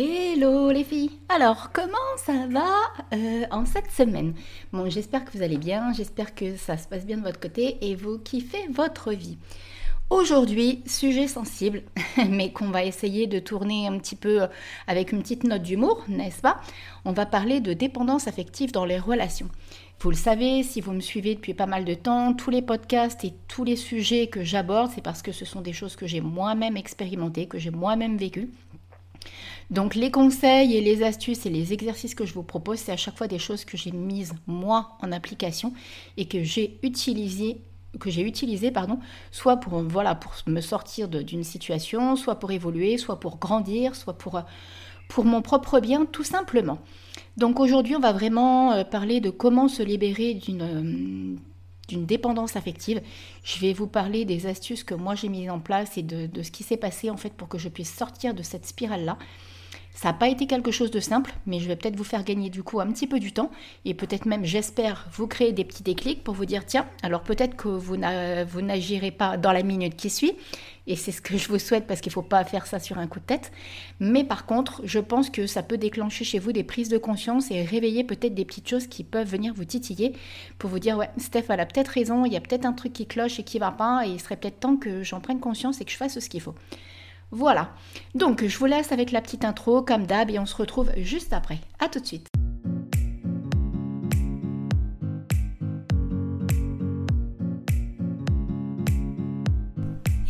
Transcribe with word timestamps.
Hello 0.00 0.70
les 0.70 0.84
filles 0.84 1.10
Alors, 1.28 1.70
comment 1.72 1.96
ça 2.18 2.46
va 2.46 2.68
euh, 3.12 3.46
en 3.50 3.66
cette 3.66 3.90
semaine? 3.90 4.32
Bon, 4.72 4.88
j'espère 4.88 5.24
que 5.24 5.36
vous 5.36 5.42
allez 5.42 5.56
bien, 5.56 5.92
j'espère 5.92 6.36
que 6.36 6.56
ça 6.56 6.76
se 6.76 6.86
passe 6.86 7.04
bien 7.04 7.16
de 7.16 7.24
votre 7.24 7.40
côté 7.40 7.78
et 7.80 7.96
vous 7.96 8.16
kiffez 8.16 8.68
votre 8.72 9.12
vie. 9.12 9.38
Aujourd'hui, 10.08 10.84
sujet 10.86 11.26
sensible, 11.26 11.82
mais 12.30 12.52
qu'on 12.52 12.70
va 12.70 12.84
essayer 12.84 13.26
de 13.26 13.40
tourner 13.40 13.88
un 13.88 13.98
petit 13.98 14.14
peu 14.14 14.46
avec 14.86 15.10
une 15.10 15.20
petite 15.20 15.42
note 15.42 15.62
d'humour, 15.62 16.04
n'est-ce 16.06 16.42
pas? 16.42 16.60
On 17.04 17.10
va 17.10 17.26
parler 17.26 17.58
de 17.58 17.72
dépendance 17.72 18.28
affective 18.28 18.70
dans 18.70 18.84
les 18.84 19.00
relations. 19.00 19.48
Vous 19.98 20.10
le 20.10 20.16
savez, 20.16 20.62
si 20.62 20.80
vous 20.80 20.92
me 20.92 21.00
suivez 21.00 21.34
depuis 21.34 21.54
pas 21.54 21.66
mal 21.66 21.84
de 21.84 21.94
temps, 21.94 22.34
tous 22.34 22.50
les 22.50 22.62
podcasts 22.62 23.24
et 23.24 23.34
tous 23.48 23.64
les 23.64 23.74
sujets 23.74 24.28
que 24.28 24.44
j'aborde, 24.44 24.92
c'est 24.94 25.02
parce 25.02 25.22
que 25.22 25.32
ce 25.32 25.44
sont 25.44 25.60
des 25.60 25.72
choses 25.72 25.96
que 25.96 26.06
j'ai 26.06 26.20
moi-même 26.20 26.76
expérimentées, 26.76 27.48
que 27.48 27.58
j'ai 27.58 27.72
moi-même 27.72 28.16
vécues. 28.16 28.52
Donc 29.70 29.94
les 29.94 30.10
conseils 30.10 30.76
et 30.76 30.80
les 30.80 31.02
astuces 31.02 31.44
et 31.46 31.50
les 31.50 31.72
exercices 31.72 32.14
que 32.14 32.24
je 32.24 32.34
vous 32.34 32.42
propose, 32.42 32.78
c'est 32.78 32.92
à 32.92 32.96
chaque 32.96 33.16
fois 33.16 33.28
des 33.28 33.38
choses 33.38 33.64
que 33.64 33.76
j'ai 33.76 33.92
mises 33.92 34.34
moi 34.46 34.96
en 35.00 35.12
application 35.12 35.72
et 36.16 36.26
que 36.26 36.42
j'ai 36.42 36.78
utilisées 36.82 37.60
soit 39.30 39.56
pour 39.56 39.82
me 40.46 40.60
sortir 40.60 41.08
d'une 41.08 41.44
situation, 41.44 42.16
soit 42.16 42.38
pour 42.38 42.50
évoluer, 42.50 42.98
soit 42.98 43.20
pour 43.20 43.38
grandir, 43.38 43.94
soit 43.94 44.16
pour 44.16 44.42
pour 45.08 45.24
mon 45.24 45.40
propre 45.40 45.80
bien 45.80 46.04
tout 46.04 46.22
simplement. 46.22 46.78
Donc 47.38 47.60
aujourd'hui, 47.60 47.96
on 47.96 48.00
va 48.00 48.12
vraiment 48.12 48.72
euh, 48.72 48.84
parler 48.84 49.20
de 49.20 49.30
comment 49.30 49.68
se 49.68 49.82
libérer 49.82 50.34
d'une 50.34 50.62
euh, 50.62 51.36
d'une 51.88 52.06
dépendance 52.06 52.56
affective. 52.56 53.02
Je 53.42 53.58
vais 53.58 53.72
vous 53.72 53.86
parler 53.86 54.24
des 54.24 54.46
astuces 54.46 54.84
que 54.84 54.94
moi 54.94 55.14
j'ai 55.14 55.28
mises 55.28 55.50
en 55.50 55.58
place 55.58 55.96
et 55.98 56.02
de, 56.02 56.26
de 56.26 56.42
ce 56.42 56.50
qui 56.50 56.62
s'est 56.62 56.76
passé 56.76 57.10
en 57.10 57.16
fait 57.16 57.32
pour 57.32 57.48
que 57.48 57.58
je 57.58 57.68
puisse 57.68 57.92
sortir 57.92 58.34
de 58.34 58.42
cette 58.42 58.66
spirale-là. 58.66 59.18
Ça 60.00 60.10
n'a 60.10 60.14
pas 60.14 60.28
été 60.28 60.46
quelque 60.46 60.70
chose 60.70 60.92
de 60.92 61.00
simple, 61.00 61.34
mais 61.44 61.58
je 61.58 61.66
vais 61.66 61.74
peut-être 61.74 61.96
vous 61.96 62.04
faire 62.04 62.22
gagner 62.22 62.50
du 62.50 62.62
coup 62.62 62.78
un 62.78 62.86
petit 62.86 63.08
peu 63.08 63.18
du 63.18 63.32
temps 63.32 63.50
et 63.84 63.94
peut-être 63.94 64.26
même, 64.26 64.44
j'espère, 64.44 65.08
vous 65.10 65.26
créer 65.26 65.50
des 65.50 65.64
petits 65.64 65.82
déclics 65.82 66.22
pour 66.22 66.34
vous 66.34 66.44
dire 66.44 66.64
tiens, 66.64 66.86
alors 67.02 67.22
peut-être 67.22 67.56
que 67.56 67.66
vous 67.66 67.96
n'agirez 67.96 69.10
pas 69.10 69.36
dans 69.36 69.50
la 69.50 69.64
minute 69.64 69.96
qui 69.96 70.08
suit, 70.08 70.34
et 70.86 70.94
c'est 70.94 71.10
ce 71.10 71.20
que 71.20 71.36
je 71.36 71.48
vous 71.48 71.58
souhaite 71.58 71.88
parce 71.88 72.00
qu'il 72.00 72.10
ne 72.10 72.14
faut 72.14 72.22
pas 72.22 72.44
faire 72.44 72.68
ça 72.68 72.78
sur 72.78 72.96
un 72.96 73.08
coup 73.08 73.18
de 73.18 73.24
tête. 73.24 73.50
Mais 73.98 74.22
par 74.22 74.46
contre, 74.46 74.82
je 74.84 75.00
pense 75.00 75.30
que 75.30 75.48
ça 75.48 75.64
peut 75.64 75.78
déclencher 75.78 76.24
chez 76.24 76.38
vous 76.38 76.52
des 76.52 76.62
prises 76.62 76.90
de 76.90 76.98
conscience 76.98 77.50
et 77.50 77.64
réveiller 77.64 78.04
peut-être 78.04 78.36
des 78.36 78.44
petites 78.44 78.68
choses 78.68 78.86
qui 78.86 79.02
peuvent 79.02 79.26
venir 79.26 79.52
vous 79.52 79.64
titiller 79.64 80.12
pour 80.60 80.70
vous 80.70 80.78
dire 80.78 80.96
ouais, 80.96 81.10
Steph, 81.16 81.46
elle 81.48 81.58
a 81.58 81.66
peut-être 81.66 81.88
raison, 81.88 82.24
il 82.24 82.32
y 82.32 82.36
a 82.36 82.40
peut-être 82.40 82.66
un 82.66 82.72
truc 82.72 82.92
qui 82.92 83.06
cloche 83.06 83.40
et 83.40 83.42
qui 83.42 83.58
va 83.58 83.72
pas, 83.72 84.06
et 84.06 84.10
il 84.10 84.20
serait 84.20 84.36
peut-être 84.36 84.60
temps 84.60 84.76
que 84.76 85.02
j'en 85.02 85.18
prenne 85.18 85.40
conscience 85.40 85.80
et 85.80 85.84
que 85.84 85.90
je 85.90 85.96
fasse 85.96 86.20
ce 86.20 86.28
qu'il 86.28 86.40
faut. 86.40 86.54
Voilà. 87.30 87.70
Donc, 88.14 88.46
je 88.46 88.58
vous 88.58 88.66
laisse 88.66 88.92
avec 88.92 89.12
la 89.12 89.20
petite 89.20 89.44
intro, 89.44 89.82
comme 89.82 90.06
d'hab, 90.06 90.30
et 90.30 90.38
on 90.38 90.46
se 90.46 90.56
retrouve 90.56 90.90
juste 90.96 91.32
après. 91.32 91.58
A 91.78 91.88
tout 91.88 92.00
de 92.00 92.06
suite. 92.06 92.26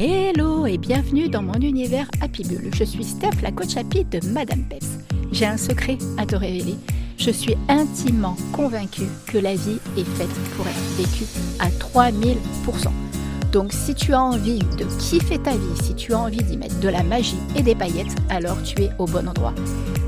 Hello 0.00 0.66
et 0.66 0.78
bienvenue 0.78 1.28
dans 1.28 1.42
mon 1.42 1.54
univers 1.54 2.08
Happy 2.20 2.44
Bull. 2.44 2.70
Je 2.72 2.84
suis 2.84 3.02
Steph, 3.02 3.42
la 3.42 3.50
coach 3.50 3.76
Happy 3.76 4.04
de 4.04 4.24
Madame 4.28 4.62
Pess. 4.68 4.98
J'ai 5.32 5.46
un 5.46 5.56
secret 5.56 5.98
à 6.18 6.26
te 6.26 6.36
révéler. 6.36 6.76
Je 7.16 7.30
suis 7.30 7.56
intimement 7.68 8.36
convaincue 8.52 9.08
que 9.26 9.38
la 9.38 9.56
vie 9.56 9.80
est 9.96 10.04
faite 10.04 10.28
pour 10.56 10.66
être 10.68 10.96
vécue 10.96 11.26
à 11.58 11.68
3000%. 11.68 13.07
Donc 13.52 13.72
si 13.72 13.94
tu 13.94 14.12
as 14.12 14.22
envie 14.22 14.58
de 14.58 14.84
kiffer 14.98 15.38
ta 15.38 15.52
vie, 15.52 15.82
si 15.82 15.94
tu 15.94 16.12
as 16.12 16.18
envie 16.18 16.42
d'y 16.42 16.56
mettre 16.56 16.78
de 16.80 16.88
la 16.88 17.02
magie 17.02 17.38
et 17.56 17.62
des 17.62 17.74
paillettes, 17.74 18.14
alors 18.28 18.62
tu 18.62 18.82
es 18.82 18.90
au 18.98 19.06
bon 19.06 19.26
endroit. 19.26 19.54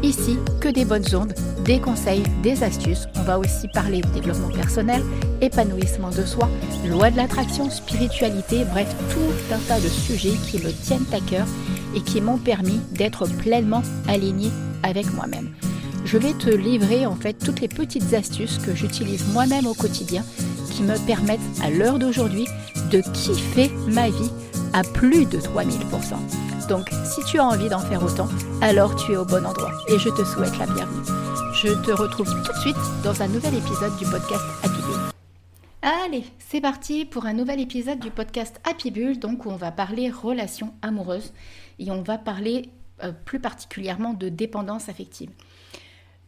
Ici, 0.03 0.39
que 0.61 0.69
des 0.69 0.85
bonnes 0.85 1.15
ondes, 1.15 1.35
des 1.65 1.79
conseils, 1.79 2.23
des 2.43 2.63
astuces. 2.63 3.07
On 3.17 3.23
va 3.23 3.39
aussi 3.39 3.69
parler 3.69 4.01
de 4.01 4.09
développement 4.09 4.49
personnel, 4.49 5.03
épanouissement 5.41 6.11
de 6.11 6.25
soi, 6.25 6.49
loi 6.87 7.11
de 7.11 7.17
l'attraction, 7.17 7.71
spiritualité, 7.71 8.65
bref, 8.65 8.95
tout 9.11 9.55
un 9.55 9.59
tas 9.69 9.81
de 9.81 9.89
sujets 9.89 10.37
qui 10.51 10.59
me 10.59 10.73
tiennent 10.73 11.07
à 11.13 11.21
cœur 11.21 11.47
et 11.95 12.01
qui 12.01 12.21
m'ont 12.21 12.39
permis 12.39 12.81
d'être 12.93 13.27
pleinement 13.27 13.83
aligné 14.09 14.51
avec 14.83 15.13
moi-même. 15.15 15.51
Je 16.05 16.17
vais 16.17 16.33
te 16.33 16.51
livrer 16.51 17.07
en 17.07 17.15
fait 17.15 17.35
toutes 17.35 17.61
les 17.61 17.69
petites 17.69 18.15
astuces 18.15 18.59
que 18.59 18.75
j'utilise 18.75 19.25
moi-même 19.33 19.67
au 19.67 19.75
quotidien 19.75 20.25
qui 20.71 20.83
me 20.83 20.97
permettent 21.07 21.41
à 21.63 21.71
l'heure 21.71 21.99
d'aujourd'hui 21.99 22.47
de 22.91 23.03
kiffer 23.13 23.71
ma 23.89 24.09
vie 24.09 24.31
à 24.73 24.83
plus 24.83 25.27
de 25.27 25.39
3000%. 25.39 26.69
Donc 26.69 26.89
si 27.05 27.21
tu 27.25 27.39
as 27.39 27.45
envie 27.45 27.69
d'en 27.69 27.81
faire 27.81 28.03
autant, 28.03 28.29
alors 28.61 28.95
tu 28.95 29.13
es 29.13 29.17
au 29.17 29.25
bon 29.25 29.45
endroit 29.45 29.73
et 29.89 29.99
je 29.99 30.09
te 30.09 30.25
souhaite 30.25 30.57
la 30.59 30.67
bienvenue. 30.67 31.05
Je 31.55 31.69
te 31.85 31.91
retrouve 31.91 32.33
tout 32.45 32.53
de 32.53 32.59
suite 32.59 32.77
dans 33.05 33.21
un 33.23 33.29
nouvel 33.29 33.55
épisode 33.55 33.97
du 33.99 34.05
podcast 34.05 34.45
Happy 34.63 34.81
Bull. 34.83 35.01
Allez, 35.83 36.25
c'est 36.39 36.61
parti 36.61 37.05
pour 37.05 37.27
un 37.27 37.33
nouvel 37.33 37.61
épisode 37.61 37.99
du 37.99 38.11
podcast 38.11 38.61
Happy 38.65 38.91
Bull, 38.91 39.19
donc 39.19 39.47
où 39.47 39.51
on 39.51 39.57
va 39.57 39.73
parler 39.73 40.11
relations 40.11 40.73
amoureuses 40.83 41.33
et 41.79 41.91
on 41.91 42.03
va 42.03 42.19
parler 42.19 42.69
euh, 43.03 43.13
plus 43.25 43.41
particulièrement 43.41 44.13
de 44.13 44.29
dépendance 44.29 44.89
affective. 44.89 45.31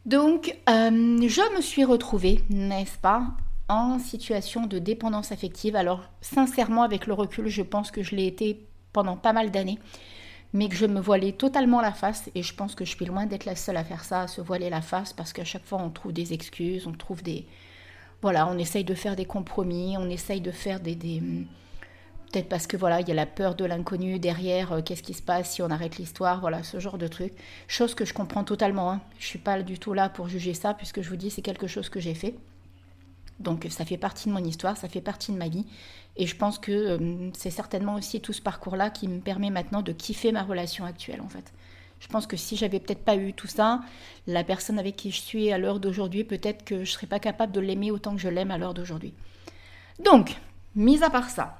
Donc, 0.05 0.55
euh, 0.69 1.17
je 1.27 1.55
me 1.55 1.61
suis 1.61 1.85
retrouvée, 1.85 2.41
n'est-ce 2.49 2.97
pas, 2.97 3.27
en 3.69 3.99
situation 3.99 4.65
de 4.65 4.79
dépendance 4.79 5.31
affective. 5.31 5.75
Alors 5.75 6.09
sincèrement, 6.21 6.83
avec 6.83 7.07
le 7.07 7.13
recul, 7.13 7.47
je 7.47 7.61
pense 7.61 7.91
que 7.91 8.03
je 8.03 8.15
l'ai 8.15 8.27
été 8.27 8.67
pendant 8.91 9.17
pas 9.17 9.33
mal 9.33 9.51
d'années, 9.51 9.79
mais 10.53 10.69
que 10.69 10.75
je 10.75 10.85
me 10.85 10.99
voilais 10.99 11.31
totalement 11.33 11.81
la 11.81 11.91
face. 11.91 12.29
Et 12.35 12.43
je 12.43 12.53
pense 12.53 12.75
que 12.75 12.85
je 12.85 12.95
suis 12.95 13.05
loin 13.05 13.25
d'être 13.25 13.45
la 13.45 13.55
seule 13.55 13.77
à 13.77 13.83
faire 13.83 14.03
ça, 14.03 14.21
à 14.21 14.27
se 14.27 14.41
voiler 14.41 14.69
la 14.69 14.81
face, 14.81 15.13
parce 15.13 15.33
qu'à 15.33 15.45
chaque 15.45 15.65
fois, 15.65 15.81
on 15.81 15.89
trouve 15.89 16.13
des 16.13 16.33
excuses, 16.33 16.87
on 16.87 16.93
trouve 16.93 17.23
des... 17.23 17.45
Voilà, 18.21 18.47
on 18.47 18.57
essaye 18.57 18.85
de 18.85 18.93
faire 18.93 19.15
des 19.17 19.25
compromis, 19.25 19.97
on 19.97 20.09
essaye 20.09 20.41
de 20.41 20.51
faire 20.51 20.79
des... 20.79 20.95
Peut-être 22.31 22.49
parce 22.49 22.65
que 22.65 22.77
voilà, 22.77 22.99
il 22.99 23.07
y 23.07 23.11
a 23.11 23.15
la 23.15 23.27
peur 23.27 23.53
de 23.53 23.63
l'inconnu 23.63 24.17
derrière, 24.17 24.71
euh, 24.71 24.81
qu'est-ce 24.81 25.03
qui 25.03 25.13
se 25.13 25.21
passe 25.21 25.51
si 25.51 25.61
on 25.61 25.69
arrête 25.69 25.97
l'histoire, 25.97 26.39
voilà, 26.39 26.63
ce 26.63 26.79
genre 26.79 26.97
de 26.97 27.07
truc. 27.07 27.33
Chose 27.67 27.93
que 27.93 28.05
je 28.05 28.13
comprends 28.15 28.43
totalement. 28.43 28.91
Hein. 28.91 29.01
Je 29.19 29.27
suis 29.27 29.37
pas 29.37 29.61
du 29.61 29.77
tout 29.77 29.93
là 29.93 30.09
pour 30.09 30.29
juger 30.29 30.55
ça, 30.55 30.73
puisque 30.73 31.03
je 31.03 31.09
vous 31.09 31.15
dis, 31.15 31.29
c'est 31.29 31.43
quelque 31.43 31.67
chose 31.67 31.89
que 31.89 31.99
j'ai 31.99 32.15
fait. 32.15 32.33
Donc 33.39 33.67
ça 33.69 33.85
fait 33.85 33.97
partie 33.97 34.29
de 34.29 34.33
mon 34.33 34.43
histoire, 34.43 34.77
ça 34.77 34.89
fait 34.89 35.01
partie 35.01 35.31
de 35.31 35.37
ma 35.37 35.47
vie. 35.47 35.65
Et 36.15 36.27
je 36.27 36.35
pense 36.35 36.59
que 36.59 36.71
euh, 36.71 37.29
c'est 37.33 37.49
certainement 37.49 37.95
aussi 37.95 38.21
tout 38.21 38.33
ce 38.33 38.41
parcours-là 38.41 38.89
qui 38.89 39.07
me 39.07 39.19
permet 39.19 39.49
maintenant 39.49 39.81
de 39.81 39.91
kiffer 39.91 40.31
ma 40.31 40.43
relation 40.43 40.85
actuelle 40.85 41.21
en 41.21 41.29
fait. 41.29 41.51
Je 41.99 42.07
pense 42.07 42.27
que 42.27 42.35
si 42.35 42.57
j'avais 42.57 42.79
peut-être 42.79 43.03
pas 43.03 43.15
eu 43.15 43.33
tout 43.33 43.47
ça, 43.47 43.79
la 44.27 44.43
personne 44.43 44.77
avec 44.77 44.97
qui 44.97 45.09
je 45.09 45.21
suis 45.21 45.51
à 45.51 45.57
l'heure 45.57 45.79
d'aujourd'hui, 45.79 46.25
peut-être 46.25 46.65
que 46.65 46.83
je 46.83 46.91
serais 46.91 47.07
pas 47.07 47.19
capable 47.19 47.53
de 47.53 47.61
l'aimer 47.61 47.91
autant 47.91 48.13
que 48.13 48.21
je 48.21 48.27
l'aime 48.27 48.51
à 48.51 48.57
l'heure 48.57 48.73
d'aujourd'hui. 48.73 49.13
Donc, 50.03 50.35
mis 50.75 51.01
à 51.01 51.09
part 51.09 51.29
ça, 51.29 51.59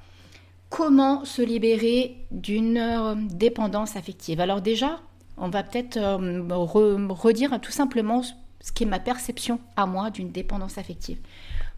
comment 0.70 1.24
se 1.24 1.42
libérer 1.42 2.18
d'une 2.32 2.78
euh, 2.78 3.16
dépendance 3.16 3.96
affective? 3.96 4.42
Alors 4.42 4.62
déjà, 4.62 5.00
on 5.38 5.50
va 5.50 5.64
peut-être 5.64 5.98
euh, 5.98 6.44
redire 6.50 7.60
tout 7.62 7.72
simplement 7.72 8.22
ce 8.60 8.72
qui 8.72 8.84
est 8.84 8.88
ma 8.88 9.00
perception 9.00 9.60
à 9.76 9.86
moi 9.86 10.10
d'une 10.10 10.32
dépendance 10.32 10.78
affective. 10.78 11.20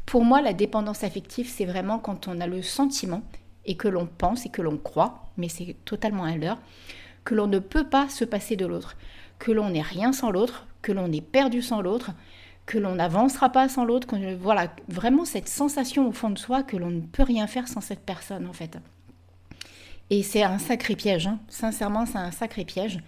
Pour 0.06 0.24
moi, 0.24 0.42
la 0.42 0.54
dépendance 0.54 1.04
affective, 1.04 1.50
c'est 1.50 1.66
vraiment 1.66 2.00
quand 2.00 2.28
on 2.28 2.40
a 2.40 2.48
le 2.48 2.62
sentiment 2.62 3.22
et 3.66 3.76
que 3.76 3.88
l'on 3.88 4.06
pense 4.06 4.46
et 4.46 4.50
que 4.50 4.62
l'on 4.62 4.78
croit, 4.78 5.26
mais 5.38 5.50
c'est 5.50 5.76
totalement 5.86 6.24
un 6.24 6.38
leurre, 6.38 6.60
que 7.24 7.34
l'on 7.34 7.48
ne 7.48 7.60
peut 7.60 7.88
pas 7.88 8.08
se 8.10 8.24
passer 8.24 8.56
de 8.56 8.66
l'autre, 8.66 8.96
que 9.40 9.52
l'on 9.52 9.72
n'est 9.72 9.82
rien 9.82 10.14
sans 10.14 10.30
l'autre, 10.30 10.68
que 10.82 10.92
l'on 10.92 11.12
est 11.12 11.22
perdu 11.22 11.62
sans 11.62 11.82
l'autre, 11.82 12.12
que 12.66 12.78
l'on 12.78 12.96
n'avancera 12.96 13.50
pas 13.50 13.68
sans 13.70 13.86
l'autre, 13.86 14.08
voilà, 14.40 14.72
vraiment 14.88 15.26
cette 15.26 15.48
sensation 15.50 16.08
au 16.08 16.12
fond 16.12 16.30
de 16.30 16.38
soi 16.38 16.64
que 16.64 16.78
l'on 16.78 16.90
ne 16.90 17.02
peut 17.02 17.24
rien 17.24 17.48
faire 17.48 17.68
sans 17.68 17.82
cette 17.82 18.06
personne 18.06 18.48
en 18.48 18.54
fait. 18.54 18.78
Et 20.10 20.22
c'est 20.22 20.44
un 20.44 20.60
sacré 20.60 20.96
piège, 20.96 21.28
hein. 21.28 21.40
sincèrement 21.48 22.06
c'est 22.06 22.18
un 22.18 22.32
sacré 22.32 22.66
piège. 22.66 23.00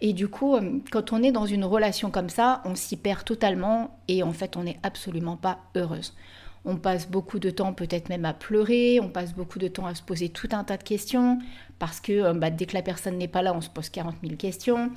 Et 0.00 0.12
du 0.12 0.28
coup, 0.28 0.54
euh, 0.54 0.78
quand 0.90 1.12
on 1.12 1.22
est 1.22 1.32
dans 1.32 1.46
une 1.46 1.64
relation 1.64 2.10
comme 2.10 2.28
ça, 2.28 2.62
on 2.64 2.74
s'y 2.74 2.96
perd 2.96 3.24
totalement 3.24 3.98
et 4.06 4.22
en 4.22 4.32
fait 4.32 4.56
on 4.56 4.62
n'est 4.62 4.78
absolument 4.82 5.36
pas 5.36 5.58
heureuse. 5.74 6.14
On 6.64 6.76
passe 6.76 7.08
beaucoup 7.08 7.38
de 7.38 7.50
temps 7.50 7.72
peut-être 7.72 8.08
même 8.08 8.24
à 8.24 8.34
pleurer, 8.34 9.00
on 9.00 9.08
passe 9.08 9.34
beaucoup 9.34 9.58
de 9.58 9.68
temps 9.68 9.86
à 9.86 9.94
se 9.94 10.02
poser 10.02 10.28
tout 10.28 10.48
un 10.52 10.64
tas 10.64 10.76
de 10.76 10.82
questions, 10.82 11.38
parce 11.78 12.00
que 12.00 12.12
euh, 12.12 12.34
bah, 12.34 12.50
dès 12.50 12.66
que 12.66 12.74
la 12.74 12.82
personne 12.82 13.18
n'est 13.18 13.28
pas 13.28 13.42
là, 13.42 13.54
on 13.54 13.60
se 13.60 13.70
pose 13.70 13.88
40 13.88 14.16
000 14.22 14.36
questions. 14.36 14.90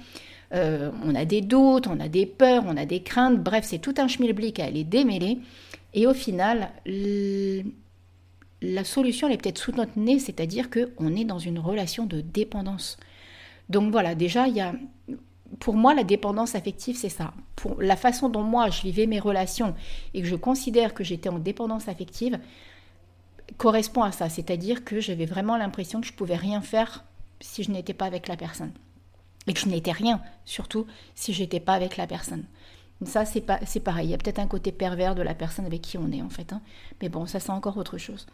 Euh, 0.54 0.92
on 1.04 1.16
a 1.16 1.26
des 1.26 1.42
doutes, 1.42 1.88
on 1.88 2.00
a 2.00 2.10
des 2.10 2.26
peurs, 2.26 2.64
on 2.68 2.76
a 2.78 2.86
des 2.86 3.02
craintes, 3.02 3.42
bref, 3.42 3.66
c'est 3.66 3.80
tout 3.80 3.96
un 3.98 4.08
schmilblick 4.08 4.60
à 4.60 4.66
aller 4.66 4.84
démêler. 4.84 5.40
Et 5.94 6.08
au 6.08 6.14
final, 6.14 6.72
la 8.62 8.84
solution, 8.84 9.28
elle 9.28 9.36
est 9.36 9.38
peut-être 9.38 9.58
sous 9.58 9.72
notre 9.72 9.98
nez, 9.98 10.20
c'est-à-dire 10.20 10.70
qu'on 10.70 11.16
est 11.16 11.26
dans 11.26 11.40
une 11.40 11.60
relation 11.60 12.06
de 12.06 12.22
dépendance. 12.22 12.98
Donc 13.72 13.92
voilà, 13.92 14.16
déjà, 14.16 14.48
il 14.48 14.56
y 14.56 14.62
a 14.62 14.74
pour 15.60 15.76
moi, 15.76 15.94
la 15.94 16.04
dépendance 16.04 16.56
affective, 16.56 16.96
c'est 16.96 17.10
ça. 17.10 17.34
La 17.80 17.96
façon 17.96 18.30
dont 18.30 18.44
moi, 18.44 18.70
je 18.70 18.82
vivais 18.82 19.06
mes 19.06 19.20
relations 19.20 19.76
et 20.14 20.22
que 20.22 20.28
je 20.28 20.36
considère 20.36 20.94
que 20.94 21.04
j'étais 21.04 21.30
en 21.30 21.40
dépendance 21.40 21.88
affective, 21.88 22.40
correspond 23.58 24.04
à 24.04 24.12
ça. 24.12 24.30
C'est-à-dire 24.30 24.86
que 24.86 25.00
j'avais 25.00 25.26
vraiment 25.26 25.58
l'impression 25.58 26.02
que 26.02 26.08
je 26.08 26.14
pouvais 26.14 26.36
rien 26.36 26.62
faire 26.62 27.04
si 27.42 27.64
je 27.64 27.72
n'étais 27.72 27.94
pas 27.94 28.06
avec 28.06 28.28
la 28.28 28.38
personne. 28.38 28.72
et 29.48 29.54
que 29.54 29.60
je 29.60 29.68
n'étais 29.68 29.92
rien, 29.92 30.22
surtout 30.46 30.86
si 31.16 31.34
j'étais 31.34 31.60
pas 31.60 31.74
avec 31.74 31.98
la 31.98 32.06
personne. 32.06 32.46
Ça, 33.04 33.26
c'est 33.26 33.42
pas, 33.42 33.60
c'est 33.66 33.80
pareil. 33.80 34.08
Il 34.08 34.12
y 34.12 34.14
a 34.14 34.18
peut-être 34.20 34.38
un 34.38 34.48
côté 34.48 34.72
pervers 34.72 35.16
de 35.16 35.24
la 35.24 35.34
personne 35.34 35.66
avec 35.66 35.82
qui 35.82 35.98
on 35.98 36.12
est 36.12 36.22
en 36.22 36.30
fait. 36.30 36.54
Hein. 36.54 36.62
Mais 37.02 37.10
bon, 37.10 37.26
ça, 37.26 37.40
c'est 37.40 37.52
encore 37.52 37.78
autre 37.78 37.98
chose. 37.98 38.28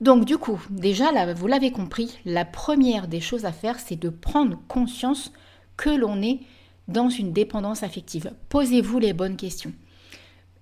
Donc, 0.00 0.24
du 0.24 0.38
coup, 0.38 0.60
déjà, 0.70 1.10
là, 1.10 1.32
vous 1.32 1.46
l'avez 1.46 1.72
compris, 1.72 2.18
la 2.24 2.44
première 2.44 3.08
des 3.08 3.20
choses 3.20 3.44
à 3.44 3.52
faire, 3.52 3.80
c'est 3.80 3.96
de 3.96 4.08
prendre 4.08 4.58
conscience 4.68 5.32
que 5.76 5.90
l'on 5.90 6.22
est 6.22 6.40
dans 6.86 7.08
une 7.08 7.32
dépendance 7.32 7.82
affective. 7.82 8.32
Posez-vous 8.48 8.98
les 8.98 9.12
bonnes 9.12 9.36
questions. 9.36 9.72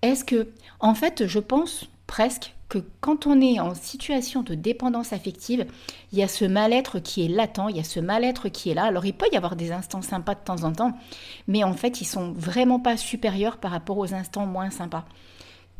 Est-ce 0.03 0.25
que, 0.25 0.49
en 0.81 0.95
fait, 0.95 1.27
je 1.27 1.39
pense 1.39 1.89
presque 2.07 2.55
que 2.69 2.79
quand 3.01 3.27
on 3.27 3.41
est 3.41 3.61
en 3.61 3.75
situation 3.75 4.43
de 4.43 4.55
dépendance 4.55 5.13
affective, 5.13 5.67
il 6.13 6.19
y 6.19 6.23
a 6.23 6.29
ce 6.29 6.45
mal-être 6.45 6.99
qui 6.99 7.25
est 7.25 7.29
latent, 7.29 7.69
il 7.71 7.77
y 7.77 7.81
a 7.81 7.85
ce 7.85 8.01
mal-être 8.01 8.49
qui 8.49 8.71
est 8.71 8.75
là. 8.75 8.85
Alors 8.85 9.07
il 9.07 9.13
peut 9.13 9.29
y 9.33 9.37
avoir 9.37 9.57
des 9.57 9.71
instants 9.71 10.03
sympas 10.03 10.35
de 10.35 10.41
temps 10.41 10.65
en 10.65 10.73
temps, 10.73 10.93
mais 11.47 11.63
en 11.63 11.75
fait 11.75 12.01
ils 12.01 12.07
sont 12.07 12.33
vraiment 12.33 12.81
pas 12.81 12.97
supérieurs 12.97 13.59
par 13.59 13.71
rapport 13.71 13.99
aux 13.99 14.15
instants 14.15 14.47
moins 14.47 14.71
sympas. 14.71 15.05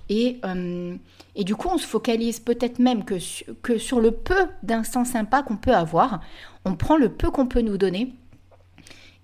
Et, 0.09 0.39
euh, 0.45 0.95
et 1.35 1.45
du 1.45 1.57
coup 1.57 1.69
on 1.69 1.79
se 1.79 1.87
focalise 1.87 2.39
peut-être 2.41 2.79
même 2.79 3.05
que, 3.05 3.17
que 3.63 3.79
sur 3.79 4.01
le 4.01 4.13
peu 4.13 4.47
d'instants 4.63 5.05
sympas 5.05 5.43
qu'on 5.43 5.57
peut 5.57 5.75
avoir, 5.75 6.21
on 6.65 6.75
prend 6.75 6.97
le 6.97 7.09
peu 7.09 7.31
qu'on 7.31 7.47
peut 7.47 7.63
nous 7.63 7.77
donner 7.79 8.13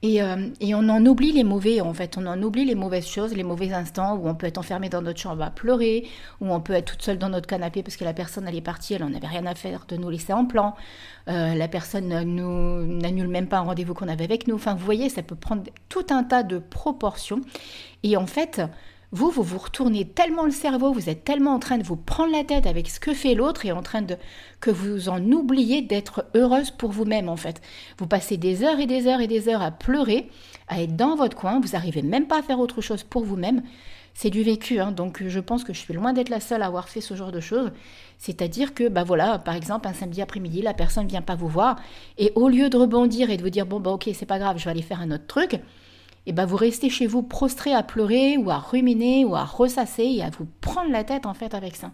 euh, 0.04 0.48
et, 0.60 0.74
on 0.74 0.88
en 0.88 1.04
oublie 1.06 1.32
les 1.32 1.44
mauvais, 1.44 1.80
en 1.80 1.94
fait. 1.94 2.16
On 2.18 2.26
en 2.26 2.42
oublie 2.42 2.64
les 2.64 2.74
mauvaises 2.74 3.06
choses, 3.06 3.34
les 3.34 3.44
mauvais 3.44 3.72
instants 3.72 4.16
où 4.16 4.28
on 4.28 4.34
peut 4.34 4.46
être 4.46 4.58
enfermé 4.58 4.88
dans 4.88 5.00
notre 5.00 5.20
chambre 5.20 5.42
à 5.42 5.50
pleurer, 5.50 6.08
où 6.40 6.52
on 6.52 6.60
peut 6.60 6.72
être 6.72 6.92
toute 6.92 7.02
seule 7.02 7.18
dans 7.18 7.28
notre 7.28 7.46
canapé 7.46 7.82
parce 7.82 7.96
que 7.96 8.04
la 8.04 8.12
personne, 8.12 8.46
elle 8.48 8.56
est 8.56 8.60
partie, 8.60 8.94
elle 8.94 9.02
n'en 9.02 9.14
avait 9.14 9.28
rien 9.28 9.46
à 9.46 9.54
faire 9.54 9.84
de 9.86 9.96
nous 9.96 10.10
laisser 10.10 10.32
en 10.32 10.44
plan. 10.44 10.74
Euh, 11.28 11.54
la 11.54 11.68
personne 11.68 12.08
n'annule 12.08 13.28
même 13.28 13.46
pas 13.46 13.58
un 13.58 13.62
rendez-vous 13.62 13.94
qu'on 13.94 14.08
avait 14.08 14.24
avec 14.24 14.48
nous. 14.48 14.56
Enfin, 14.56 14.74
vous 14.74 14.84
voyez, 14.84 15.08
ça 15.08 15.22
peut 15.22 15.36
prendre 15.36 15.62
tout 15.88 16.06
un 16.10 16.24
tas 16.24 16.42
de 16.42 16.58
proportions. 16.58 17.40
Et 18.02 18.16
en 18.16 18.26
fait, 18.26 18.60
vous, 19.12 19.30
vous 19.30 19.42
vous 19.42 19.58
retournez 19.58 20.06
tellement 20.06 20.44
le 20.44 20.50
cerveau, 20.50 20.92
vous 20.92 21.10
êtes 21.10 21.22
tellement 21.22 21.54
en 21.54 21.58
train 21.58 21.76
de 21.76 21.84
vous 21.84 21.96
prendre 21.96 22.32
la 22.32 22.44
tête 22.44 22.66
avec 22.66 22.88
ce 22.88 22.98
que 22.98 23.12
fait 23.12 23.34
l'autre 23.34 23.66
et 23.66 23.72
en 23.72 23.82
train 23.82 24.00
de 24.00 24.16
que 24.60 24.70
vous 24.70 25.10
en 25.10 25.22
oubliez 25.32 25.82
d'être 25.82 26.24
heureuse 26.34 26.70
pour 26.70 26.90
vous-même 26.90 27.28
en 27.28 27.36
fait. 27.36 27.60
Vous 27.98 28.06
passez 28.06 28.38
des 28.38 28.64
heures 28.64 28.80
et 28.80 28.86
des 28.86 29.06
heures 29.06 29.20
et 29.20 29.26
des 29.26 29.48
heures 29.48 29.60
à 29.60 29.70
pleurer, 29.70 30.30
à 30.68 30.82
être 30.82 30.96
dans 30.96 31.14
votre 31.14 31.36
coin, 31.36 31.60
vous 31.60 31.72
n'arrivez 31.72 32.00
même 32.00 32.26
pas 32.26 32.38
à 32.38 32.42
faire 32.42 32.58
autre 32.58 32.80
chose 32.80 33.02
pour 33.02 33.22
vous-même. 33.22 33.62
C'est 34.14 34.30
du 34.30 34.42
vécu, 34.42 34.78
hein, 34.78 34.92
donc 34.92 35.22
je 35.26 35.40
pense 35.40 35.64
que 35.64 35.72
je 35.72 35.78
suis 35.78 35.94
loin 35.94 36.12
d'être 36.12 36.28
la 36.28 36.40
seule 36.40 36.62
à 36.62 36.66
avoir 36.66 36.88
fait 36.88 37.00
ce 37.00 37.14
genre 37.14 37.32
de 37.32 37.40
choses. 37.40 37.70
C'est-à-dire 38.18 38.74
que, 38.74 38.88
bah 38.88 39.04
voilà, 39.04 39.38
par 39.38 39.54
exemple, 39.54 39.88
un 39.88 39.94
samedi 39.94 40.20
après-midi, 40.20 40.60
la 40.62 40.74
personne 40.74 41.06
vient 41.06 41.22
pas 41.22 41.34
vous 41.34 41.48
voir, 41.48 41.76
et 42.18 42.30
au 42.34 42.48
lieu 42.48 42.68
de 42.68 42.76
rebondir 42.76 43.30
et 43.30 43.36
de 43.36 43.42
vous 43.42 43.50
dire, 43.50 43.64
bon, 43.66 43.80
bah 43.80 43.90
ok, 43.90 44.10
c'est 44.14 44.26
pas 44.26 44.38
grave, 44.38 44.58
je 44.58 44.64
vais 44.64 44.70
aller 44.70 44.82
faire 44.82 45.00
un 45.00 45.10
autre 45.10 45.26
truc, 45.26 45.60
et 46.26 46.32
ben 46.32 46.46
vous 46.46 46.56
restez 46.56 46.90
chez 46.90 47.06
vous 47.06 47.22
prostré 47.22 47.72
à 47.74 47.82
pleurer 47.82 48.36
ou 48.36 48.50
à 48.50 48.58
ruminer 48.58 49.24
ou 49.24 49.34
à 49.34 49.44
ressasser 49.44 50.04
et 50.04 50.22
à 50.22 50.30
vous 50.30 50.46
prendre 50.60 50.90
la 50.90 51.04
tête 51.04 51.26
en 51.26 51.34
fait 51.34 51.54
avec 51.54 51.76
ça. 51.76 51.90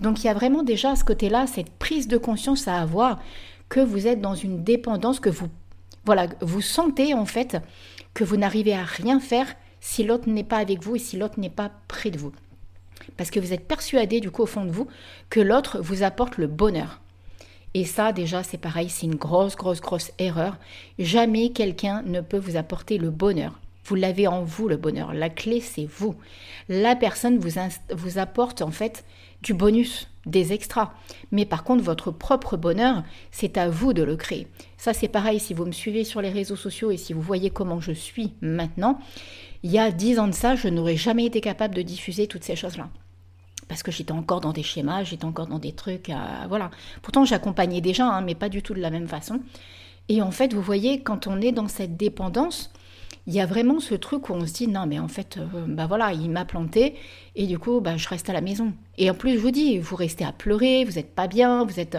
Donc 0.00 0.22
il 0.22 0.26
y 0.26 0.30
a 0.30 0.34
vraiment 0.34 0.62
déjà 0.62 0.96
ce 0.96 1.04
côté-là 1.04 1.46
cette 1.46 1.70
prise 1.70 2.08
de 2.08 2.18
conscience 2.18 2.68
à 2.68 2.80
avoir 2.80 3.20
que 3.68 3.80
vous 3.80 4.06
êtes 4.06 4.20
dans 4.20 4.34
une 4.34 4.64
dépendance 4.64 5.20
que 5.20 5.30
vous 5.30 5.48
voilà, 6.04 6.26
vous 6.40 6.62
sentez 6.62 7.12
en 7.12 7.26
fait 7.26 7.58
que 8.14 8.24
vous 8.24 8.38
n'arrivez 8.38 8.72
à 8.72 8.82
rien 8.82 9.20
faire 9.20 9.54
si 9.80 10.04
l'autre 10.04 10.28
n'est 10.28 10.42
pas 10.42 10.56
avec 10.56 10.82
vous 10.82 10.96
et 10.96 10.98
si 10.98 11.18
l'autre 11.18 11.38
n'est 11.38 11.50
pas 11.50 11.70
près 11.86 12.10
de 12.10 12.18
vous. 12.18 12.32
Parce 13.18 13.30
que 13.30 13.40
vous 13.40 13.52
êtes 13.52 13.68
persuadé 13.68 14.20
du 14.20 14.30
coup 14.30 14.42
au 14.42 14.46
fond 14.46 14.64
de 14.64 14.70
vous 14.70 14.86
que 15.28 15.40
l'autre 15.40 15.80
vous 15.80 16.02
apporte 16.02 16.38
le 16.38 16.46
bonheur. 16.46 17.00
Et 17.78 17.84
ça, 17.84 18.10
déjà, 18.10 18.42
c'est 18.42 18.58
pareil, 18.58 18.88
c'est 18.88 19.06
une 19.06 19.14
grosse, 19.14 19.54
grosse, 19.54 19.80
grosse 19.80 20.10
erreur. 20.18 20.56
Jamais 20.98 21.50
quelqu'un 21.50 22.02
ne 22.02 22.20
peut 22.20 22.36
vous 22.36 22.56
apporter 22.56 22.98
le 22.98 23.10
bonheur. 23.10 23.60
Vous 23.84 23.94
l'avez 23.94 24.26
en 24.26 24.42
vous, 24.42 24.66
le 24.66 24.76
bonheur. 24.76 25.14
La 25.14 25.30
clé, 25.30 25.60
c'est 25.60 25.84
vous. 25.84 26.16
La 26.68 26.96
personne 26.96 27.38
vous, 27.38 27.60
vous 27.94 28.18
apporte 28.18 28.62
en 28.62 28.72
fait 28.72 29.04
du 29.42 29.54
bonus, 29.54 30.10
des 30.26 30.52
extras. 30.52 30.92
Mais 31.30 31.46
par 31.46 31.62
contre, 31.62 31.84
votre 31.84 32.10
propre 32.10 32.56
bonheur, 32.56 33.04
c'est 33.30 33.56
à 33.56 33.68
vous 33.68 33.92
de 33.92 34.02
le 34.02 34.16
créer. 34.16 34.48
Ça, 34.76 34.92
c'est 34.92 35.06
pareil, 35.06 35.38
si 35.38 35.54
vous 35.54 35.64
me 35.64 35.70
suivez 35.70 36.02
sur 36.02 36.20
les 36.20 36.30
réseaux 36.30 36.56
sociaux 36.56 36.90
et 36.90 36.96
si 36.96 37.12
vous 37.12 37.22
voyez 37.22 37.50
comment 37.50 37.80
je 37.80 37.92
suis 37.92 38.32
maintenant, 38.40 38.98
il 39.62 39.70
y 39.70 39.78
a 39.78 39.92
dix 39.92 40.18
ans 40.18 40.26
de 40.26 40.32
ça, 40.32 40.56
je 40.56 40.66
n'aurais 40.66 40.96
jamais 40.96 41.26
été 41.26 41.40
capable 41.40 41.76
de 41.76 41.82
diffuser 41.82 42.26
toutes 42.26 42.42
ces 42.42 42.56
choses-là 42.56 42.88
parce 43.68 43.82
que 43.82 43.92
j'étais 43.92 44.12
encore 44.12 44.40
dans 44.40 44.52
des 44.52 44.62
schémas, 44.62 45.04
j'étais 45.04 45.24
encore 45.24 45.46
dans 45.46 45.58
des 45.58 45.72
trucs, 45.72 46.10
voilà. 46.48 46.70
Pourtant, 47.02 47.24
j'accompagnais 47.24 47.80
déjà, 47.80 48.06
hein, 48.06 48.22
mais 48.22 48.34
pas 48.34 48.48
du 48.48 48.62
tout 48.62 48.74
de 48.74 48.80
la 48.80 48.90
même 48.90 49.08
façon. 49.08 49.40
Et 50.08 50.22
en 50.22 50.30
fait, 50.30 50.54
vous 50.54 50.62
voyez, 50.62 51.00
quand 51.02 51.26
on 51.26 51.40
est 51.40 51.52
dans 51.52 51.68
cette 51.68 51.96
dépendance, 51.96 52.72
il 53.28 53.34
y 53.34 53.40
a 53.40 53.46
vraiment 53.46 53.78
ce 53.78 53.94
truc 53.94 54.30
où 54.30 54.32
on 54.32 54.46
se 54.46 54.54
dit 54.54 54.68
non 54.68 54.86
mais 54.86 54.98
en 54.98 55.06
fait 55.06 55.36
euh, 55.36 55.64
bah 55.68 55.86
voilà 55.86 56.12
il 56.14 56.30
m'a 56.30 56.46
planté 56.46 56.94
et 57.36 57.46
du 57.46 57.58
coup 57.58 57.80
bah 57.80 57.98
je 57.98 58.08
reste 58.08 58.30
à 58.30 58.32
la 58.32 58.40
maison 58.40 58.72
et 58.96 59.10
en 59.10 59.14
plus 59.14 59.34
je 59.34 59.38
vous 59.38 59.50
dis 59.50 59.78
vous 59.78 59.96
restez 59.96 60.24
à 60.24 60.32
pleurer 60.32 60.84
vous 60.84 60.92
n'êtes 60.92 61.14
pas 61.14 61.26
bien 61.26 61.64
vous 61.64 61.78
êtes 61.78 61.98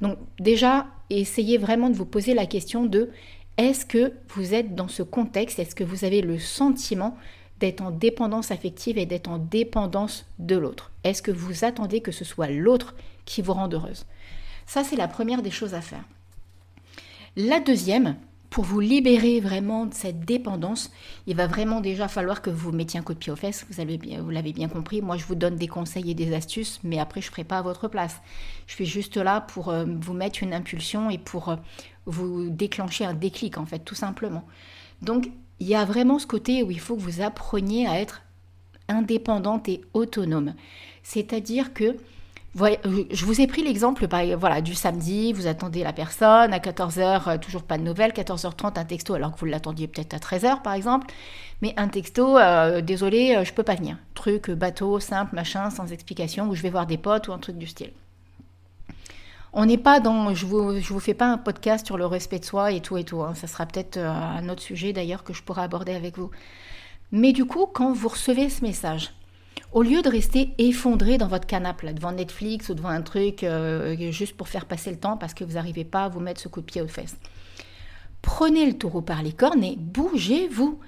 donc 0.00 0.16
déjà 0.38 0.86
essayez 1.10 1.58
vraiment 1.58 1.90
de 1.90 1.94
vous 1.94 2.06
poser 2.06 2.32
la 2.32 2.46
question 2.46 2.86
de 2.86 3.10
est-ce 3.58 3.84
que 3.84 4.14
vous 4.30 4.54
êtes 4.54 4.74
dans 4.74 4.88
ce 4.88 5.02
contexte 5.02 5.58
est-ce 5.58 5.74
que 5.74 5.84
vous 5.84 6.06
avez 6.06 6.22
le 6.22 6.38
sentiment 6.38 7.14
d'être 7.60 7.82
en 7.82 7.90
dépendance 7.90 8.50
affective 8.50 8.98
et 8.98 9.06
d'être 9.06 9.28
en 9.28 9.38
dépendance 9.38 10.26
de 10.38 10.56
l'autre 10.56 10.90
Est-ce 11.04 11.22
que 11.22 11.30
vous 11.30 11.64
attendez 11.64 12.00
que 12.00 12.12
ce 12.12 12.24
soit 12.24 12.48
l'autre 12.48 12.94
qui 13.24 13.42
vous 13.42 13.52
rende 13.52 13.74
heureuse? 13.74 14.06
Ça, 14.66 14.84
c'est 14.84 14.96
la 14.96 15.08
première 15.08 15.42
des 15.42 15.50
choses 15.50 15.74
à 15.74 15.80
faire. 15.80 16.04
La 17.36 17.60
deuxième, 17.60 18.16
pour 18.50 18.64
vous 18.64 18.80
libérer 18.80 19.40
vraiment 19.40 19.86
de 19.86 19.94
cette 19.94 20.20
dépendance, 20.24 20.90
il 21.26 21.36
va 21.36 21.46
vraiment 21.46 21.80
déjà 21.80 22.08
falloir 22.08 22.42
que 22.42 22.50
vous 22.50 22.72
mettiez 22.72 22.98
un 22.98 23.02
coup 23.02 23.14
de 23.14 23.18
pied 23.18 23.32
aux 23.32 23.36
fesses. 23.36 23.64
Vous 23.68 24.30
l'avez 24.30 24.52
bien, 24.52 24.68
compris. 24.68 25.02
Moi, 25.02 25.16
je 25.16 25.24
vous 25.24 25.36
donne 25.36 25.54
des 25.56 25.68
conseils 25.68 26.10
et 26.10 26.14
des 26.14 26.34
astuces, 26.34 26.80
mais 26.82 26.98
après, 26.98 27.20
je 27.20 27.28
ne 27.28 27.30
ferai 27.30 27.44
pas 27.44 27.58
à 27.58 27.62
votre 27.62 27.86
place. 27.86 28.20
Je 28.66 28.74
suis 28.74 28.86
juste 28.86 29.16
là 29.16 29.40
pour 29.40 29.68
euh, 29.68 29.84
vous 30.00 30.14
mettre 30.14 30.42
une 30.42 30.52
impulsion 30.52 31.10
et 31.10 31.18
pour 31.18 31.50
euh, 31.50 31.56
vous 32.06 32.50
déclencher 32.50 33.04
un 33.04 33.14
déclic, 33.14 33.56
en 33.56 33.66
fait, 33.66 33.80
tout 33.80 33.94
simplement. 33.94 34.44
Donc, 35.00 35.30
il 35.60 35.68
y 35.68 35.74
a 35.74 35.84
vraiment 35.84 36.18
ce 36.18 36.26
côté 36.26 36.62
où 36.62 36.70
il 36.70 36.80
faut 36.80 36.96
que 36.96 37.02
vous 37.02 37.20
appreniez 37.20 37.86
à 37.86 38.00
être 38.00 38.22
indépendante 38.88 39.68
et 39.68 39.82
autonome. 39.94 40.54
C'est-à-dire 41.02 41.72
que 41.72 41.96
je 42.54 43.24
vous 43.24 43.40
ai 43.40 43.46
pris 43.46 43.62
l'exemple 43.62 44.06
voilà, 44.36 44.60
du 44.60 44.74
samedi, 44.74 45.32
vous 45.32 45.46
attendez 45.46 45.84
la 45.84 45.92
personne, 45.92 46.52
à 46.52 46.58
14h, 46.58 47.28
euh, 47.28 47.38
toujours 47.38 47.62
pas 47.62 47.78
de 47.78 47.84
nouvelles, 47.84 48.10
14h30, 48.10 48.78
un 48.78 48.84
texto, 48.84 49.14
alors 49.14 49.34
que 49.34 49.38
vous 49.38 49.46
l'attendiez 49.46 49.86
peut-être 49.86 50.14
à 50.14 50.18
13h 50.18 50.62
par 50.62 50.74
exemple, 50.74 51.06
mais 51.62 51.74
un 51.76 51.86
texto, 51.86 52.38
euh, 52.38 52.80
désolé, 52.80 53.36
euh, 53.36 53.44
je 53.44 53.52
peux 53.52 53.62
pas 53.62 53.76
venir. 53.76 53.98
Truc, 54.14 54.50
bateau, 54.50 54.98
simple, 54.98 55.36
machin, 55.36 55.70
sans 55.70 55.92
explication, 55.92 56.48
où 56.48 56.54
je 56.56 56.62
vais 56.62 56.70
voir 56.70 56.86
des 56.86 56.98
potes 56.98 57.28
ou 57.28 57.32
un 57.32 57.38
truc 57.38 57.56
du 57.56 57.68
style. 57.68 57.92
On 59.52 59.66
n'est 59.66 59.78
pas 59.78 60.00
dans. 60.00 60.32
Je 60.34 60.46
vous, 60.46 60.78
je 60.78 60.92
vous 60.92 61.00
fais 61.00 61.14
pas 61.14 61.26
un 61.26 61.38
podcast 61.38 61.86
sur 61.86 61.96
le 61.96 62.06
respect 62.06 62.38
de 62.38 62.44
soi 62.44 62.72
et 62.72 62.80
tout 62.80 62.96
et 62.96 63.04
tout. 63.04 63.22
Hein. 63.22 63.34
Ça 63.34 63.46
sera 63.46 63.66
peut-être 63.66 63.96
euh, 63.96 64.08
un 64.08 64.48
autre 64.48 64.62
sujet 64.62 64.92
d'ailleurs 64.92 65.24
que 65.24 65.32
je 65.32 65.42
pourrai 65.42 65.62
aborder 65.62 65.92
avec 65.92 66.18
vous. 66.18 66.30
Mais 67.12 67.32
du 67.32 67.44
coup, 67.44 67.66
quand 67.66 67.92
vous 67.92 68.08
recevez 68.08 68.48
ce 68.48 68.62
message, 68.62 69.12
au 69.72 69.82
lieu 69.82 70.02
de 70.02 70.08
rester 70.08 70.52
effondré 70.58 71.18
dans 71.18 71.28
votre 71.28 71.46
canapé, 71.46 71.92
devant 71.92 72.12
Netflix 72.12 72.68
ou 72.68 72.74
devant 72.74 72.88
un 72.88 73.02
truc 73.02 73.42
euh, 73.42 74.10
juste 74.12 74.36
pour 74.36 74.48
faire 74.48 74.66
passer 74.66 74.90
le 74.90 74.98
temps 74.98 75.16
parce 75.16 75.34
que 75.34 75.44
vous 75.44 75.54
n'arrivez 75.54 75.84
pas 75.84 76.04
à 76.04 76.08
vous 76.08 76.20
mettre 76.20 76.40
ce 76.40 76.48
coup 76.48 76.60
de 76.60 76.66
pied 76.66 76.82
aux 76.82 76.88
fesses, 76.88 77.16
prenez 78.22 78.66
le 78.66 78.76
taureau 78.76 79.00
par 79.00 79.22
les 79.22 79.32
cornes 79.32 79.64
et 79.64 79.76
bougez-vous 79.76 80.78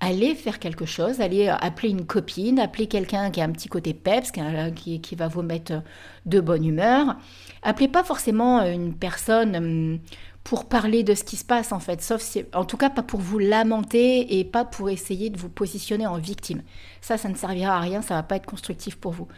allez 0.00 0.34
faire 0.34 0.58
quelque 0.58 0.86
chose, 0.86 1.20
allez 1.20 1.48
euh, 1.48 1.54
appeler 1.56 1.90
une 1.90 2.06
copine, 2.06 2.58
appeler 2.58 2.86
quelqu'un 2.86 3.30
qui 3.30 3.40
a 3.40 3.44
un 3.44 3.50
petit 3.50 3.68
côté 3.68 3.94
peps, 3.94 4.30
qui, 4.76 5.00
qui, 5.00 5.14
va 5.16 5.28
vous 5.28 5.42
mettre 5.42 5.82
de 6.26 6.40
bonne 6.40 6.64
humeur. 6.64 7.16
Appelez 7.62 7.88
pas 7.88 8.04
forcément 8.04 8.60
euh, 8.60 8.72
une 8.72 8.94
personne 8.94 9.56
hum, 9.56 9.98
pour 10.44 10.66
parler 10.66 11.02
de 11.02 11.14
ce 11.14 11.24
qui 11.24 11.36
se 11.36 11.44
passe 11.44 11.72
en 11.72 11.80
fait, 11.80 12.00
sauf 12.00 12.22
si, 12.22 12.44
en 12.54 12.64
tout 12.64 12.76
cas 12.78 12.88
pas 12.90 13.02
pour 13.02 13.20
vous 13.20 13.38
lamenter 13.38 14.38
et 14.38 14.44
pas 14.44 14.64
pour 14.64 14.88
essayer 14.88 15.30
de 15.30 15.38
vous 15.38 15.50
positionner 15.50 16.06
en 16.06 16.16
victime. 16.16 16.62
Ça, 17.00 17.18
ça 17.18 17.28
ne 17.28 17.34
servira 17.34 17.76
à 17.76 17.80
rien, 17.80 18.00
ça 18.00 18.14
va 18.14 18.22
pas 18.22 18.36
être 18.36 18.46
constructif 18.46 18.96
pour 18.96 19.12
vous. 19.12 19.28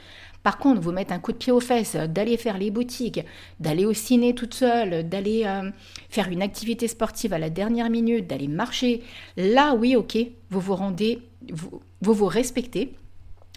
Par 0.43 0.59
contre, 0.59 0.81
vous 0.81 0.93
mettre 0.93 1.13
un 1.13 1.19
coup 1.19 1.33
de 1.33 1.37
pied 1.37 1.53
aux 1.53 1.61
fesses, 1.61 1.97
d'aller 1.97 2.37
faire 2.37 2.57
les 2.57 2.71
boutiques, 2.71 3.21
d'aller 3.59 3.85
au 3.85 3.93
ciné 3.93 4.35
toute 4.35 4.55
seule, 4.55 5.09
d'aller 5.09 5.43
euh, 5.45 5.71
faire 6.09 6.29
une 6.29 6.43
activité 6.43 6.89
sportive 6.89 7.33
à 7.33 7.39
la 7.39 7.51
dernière 7.51 7.91
minute, 7.91 8.27
d'aller 8.27 8.49
marcher, 8.49 9.03
là 9.37 9.75
oui, 9.75 9.97
ok, 9.97 10.17
vous 10.51 10.61
vous 10.61 10.75
rendez, 10.75 11.23
vous 11.51 11.81
vous, 12.01 12.27
respectez, 12.27 12.95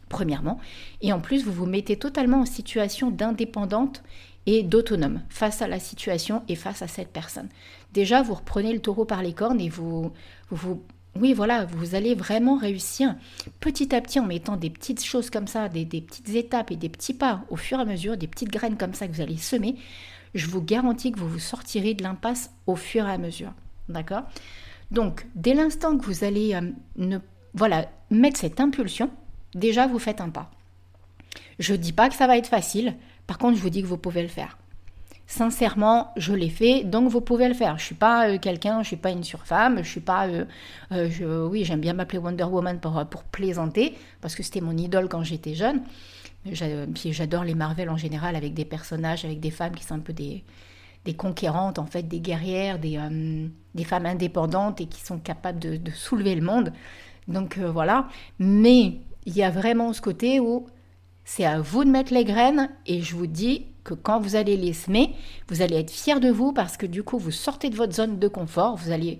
premièrement, 0.09 0.59
et 1.01 1.13
en 1.13 1.21
plus, 1.21 1.45
vous 1.45 1.53
vous 1.53 1.65
mettez 1.65 1.97
totalement 1.97 2.41
en 2.41 2.45
situation 2.45 3.11
d'indépendante 3.11 4.03
et 4.45 4.63
d'autonome 4.63 5.21
face 5.29 5.61
à 5.61 5.67
la 5.67 5.79
situation 5.79 6.43
et 6.49 6.55
face 6.55 6.81
à 6.81 6.87
cette 6.87 7.13
personne. 7.13 7.47
Déjà, 7.93 8.21
vous 8.21 8.33
reprenez 8.33 8.73
le 8.73 8.79
taureau 8.79 9.05
par 9.05 9.23
les 9.23 9.33
cornes 9.33 9.61
et 9.61 9.69
vous, 9.69 10.11
vous 10.49 10.83
oui, 11.19 11.33
voilà, 11.33 11.65
vous 11.65 11.93
allez 11.93 12.15
vraiment 12.15 12.57
réussir 12.57 13.15
petit 13.59 13.93
à 13.93 14.01
petit 14.01 14.19
en 14.19 14.25
mettant 14.25 14.57
des 14.57 14.71
petites 14.71 15.03
choses 15.03 15.29
comme 15.29 15.47
ça, 15.47 15.69
des, 15.69 15.85
petites 15.85 16.29
étapes 16.29 16.71
et 16.71 16.75
des 16.75 16.89
petits 16.89 17.13
pas 17.13 17.43
au 17.49 17.55
fur 17.55 17.77
et 17.77 17.81
à 17.83 17.85
mesure, 17.85 18.17
des 18.17 18.27
petites 18.27 18.51
graines 18.51 18.77
comme 18.77 18.95
ça 18.95 19.07
que 19.07 19.13
vous 19.13 19.21
allez 19.21 19.37
semer. 19.37 19.75
Je 20.33 20.47
vous 20.47 20.61
garantis 20.61 21.11
que 21.11 21.19
vous 21.19 21.29
vous 21.29 21.39
sortirez 21.39 21.93
de 21.93 22.01
l'impasse 22.01 22.49
au 22.65 22.75
fur 22.75 23.07
et 23.07 23.11
à 23.11 23.19
mesure. 23.19 23.53
D'accord? 23.89 24.23
Donc, 24.89 25.27
dès 25.35 25.53
l'instant 25.53 25.97
que 25.97 26.05
vous 26.05 26.23
allez 26.23 26.59
ne, 26.95 27.19
voilà, 27.53 27.89
mettre 28.09 28.39
cette 28.39 28.59
impulsion, 28.59 29.11
déjà 29.53 29.85
vous 29.85 29.99
faites 29.99 30.21
un 30.21 30.29
pas. 30.29 30.49
Je 31.59 31.73
ne 31.73 31.77
dis 31.77 31.93
pas 31.93 32.09
que 32.09 32.15
ça 32.15 32.25
va 32.25 32.37
être 32.37 32.47
facile, 32.47 32.95
par 33.27 33.37
contre, 33.37 33.57
je 33.57 33.61
vous 33.61 33.69
dis 33.69 33.81
que 33.81 33.87
vous 33.87 33.97
pouvez 33.97 34.23
le 34.23 34.27
faire. 34.27 34.57
Sincèrement, 35.35 36.11
je 36.15 36.31
l'ai 36.31 36.51
fait, 36.51 36.83
donc 36.83 37.09
vous 37.09 37.19
pouvez 37.19 37.47
le 37.47 37.55
faire. 37.55 37.79
Je 37.79 37.85
suis 37.85 37.95
pas 37.95 38.29
euh, 38.29 38.37
quelqu'un, 38.37 38.83
je 38.83 38.89
suis 38.89 38.97
pas 38.97 39.09
une 39.09 39.23
surfemme, 39.23 39.79
je 39.79 39.89
suis 39.89 39.99
pas, 39.99 40.27
euh, 40.27 40.45
euh, 40.91 41.47
oui, 41.47 41.65
j'aime 41.65 41.79
bien 41.79 41.93
m'appeler 41.93 42.19
Wonder 42.19 42.43
Woman 42.43 42.79
pour, 42.79 43.23
plaisanter 43.31 43.97
parce 44.21 44.35
que 44.35 44.43
c'était 44.43 44.61
mon 44.61 44.77
idole 44.77 45.09
quand 45.09 45.23
j'étais 45.23 45.55
jeune. 45.55 45.81
J'adore 46.45 47.45
les 47.45 47.55
Marvel 47.55 47.89
en 47.89 47.97
général 47.97 48.35
avec 48.35 48.53
des 48.53 48.63
personnages, 48.63 49.25
avec 49.25 49.39
des 49.39 49.49
femmes 49.49 49.73
qui 49.73 49.83
sont 49.83 49.95
un 49.95 50.01
peu 50.01 50.13
des, 50.13 50.43
des 51.03 51.15
conquérantes 51.15 51.79
en 51.79 51.87
fait, 51.87 52.03
des 52.03 52.19
guerrières, 52.19 52.77
des, 52.77 52.99
des 53.73 53.83
femmes 53.85 54.05
indépendantes 54.05 54.81
et 54.81 54.85
qui 54.85 55.01
sont 55.01 55.17
capables 55.17 55.57
de, 55.57 55.77
de 55.77 55.89
soulever 55.89 56.35
le 56.35 56.43
monde. 56.43 56.71
Donc 57.27 57.57
voilà. 57.57 58.07
Mais 58.37 58.99
il 59.25 59.35
y 59.35 59.41
a 59.41 59.49
vraiment 59.49 59.93
ce 59.93 60.01
côté 60.01 60.39
où 60.39 60.67
c'est 61.25 61.45
à 61.45 61.59
vous 61.59 61.83
de 61.83 61.89
mettre 61.89 62.13
les 62.13 62.25
graines 62.25 62.69
et 62.85 63.01
je 63.01 63.15
vous 63.15 63.27
dis 63.27 63.67
que 63.83 63.93
quand 63.93 64.19
vous 64.19 64.35
allez 64.35 64.57
les 64.57 64.73
semer, 64.73 65.15
vous 65.47 65.61
allez 65.61 65.75
être 65.77 65.91
fier 65.91 66.19
de 66.19 66.29
vous 66.29 66.53
parce 66.53 66.77
que 66.77 66.85
du 66.85 67.03
coup, 67.03 67.17
vous 67.17 67.31
sortez 67.31 67.69
de 67.69 67.75
votre 67.75 67.93
zone 67.93 68.19
de 68.19 68.27
confort. 68.27 68.75
Vous 68.75 68.91
allez. 68.91 69.19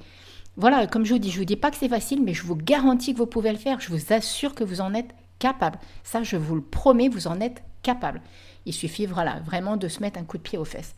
Voilà, 0.56 0.86
comme 0.88 1.06
je 1.06 1.14
vous 1.14 1.20
dis, 1.20 1.30
je 1.30 1.36
ne 1.36 1.40
vous 1.40 1.46
dis 1.46 1.56
pas 1.56 1.72
que 1.72 1.78
c'est 1.78 1.90
facile, 1.90 2.22
mais 2.24 2.34
je 2.34 2.44
vous 2.44 2.56
garantis 2.56 3.14
que 3.14 3.18
vous 3.18 3.26
pouvez 3.26 3.52
le 3.52 3.58
faire. 3.58 3.80
Je 3.80 3.90
vous 3.90 4.14
assure 4.14 4.54
que 4.54 4.64
vous 4.64 4.82
en 4.82 4.94
êtes 4.94 5.12
capable. 5.40 5.80
Ça, 6.04 6.24
je 6.24 6.38
vous 6.38 6.56
le 6.56 6.62
promets, 6.62 7.10
vous 7.10 7.28
en 7.28 7.40
êtes 7.40 7.64
capable. 7.82 8.22
Il 8.66 8.74
suffit, 8.74 9.06
voilà, 9.06 9.40
vraiment 9.40 9.78
de 9.78 9.88
se 9.88 10.00
mettre 10.00 10.20
un 10.20 10.24
coup 10.24 10.38
de 10.38 10.44
pied 10.44 10.58
aux 10.58 10.66
fesses. 10.66 10.96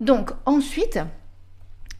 Donc, 0.00 0.32
ensuite, 0.44 0.98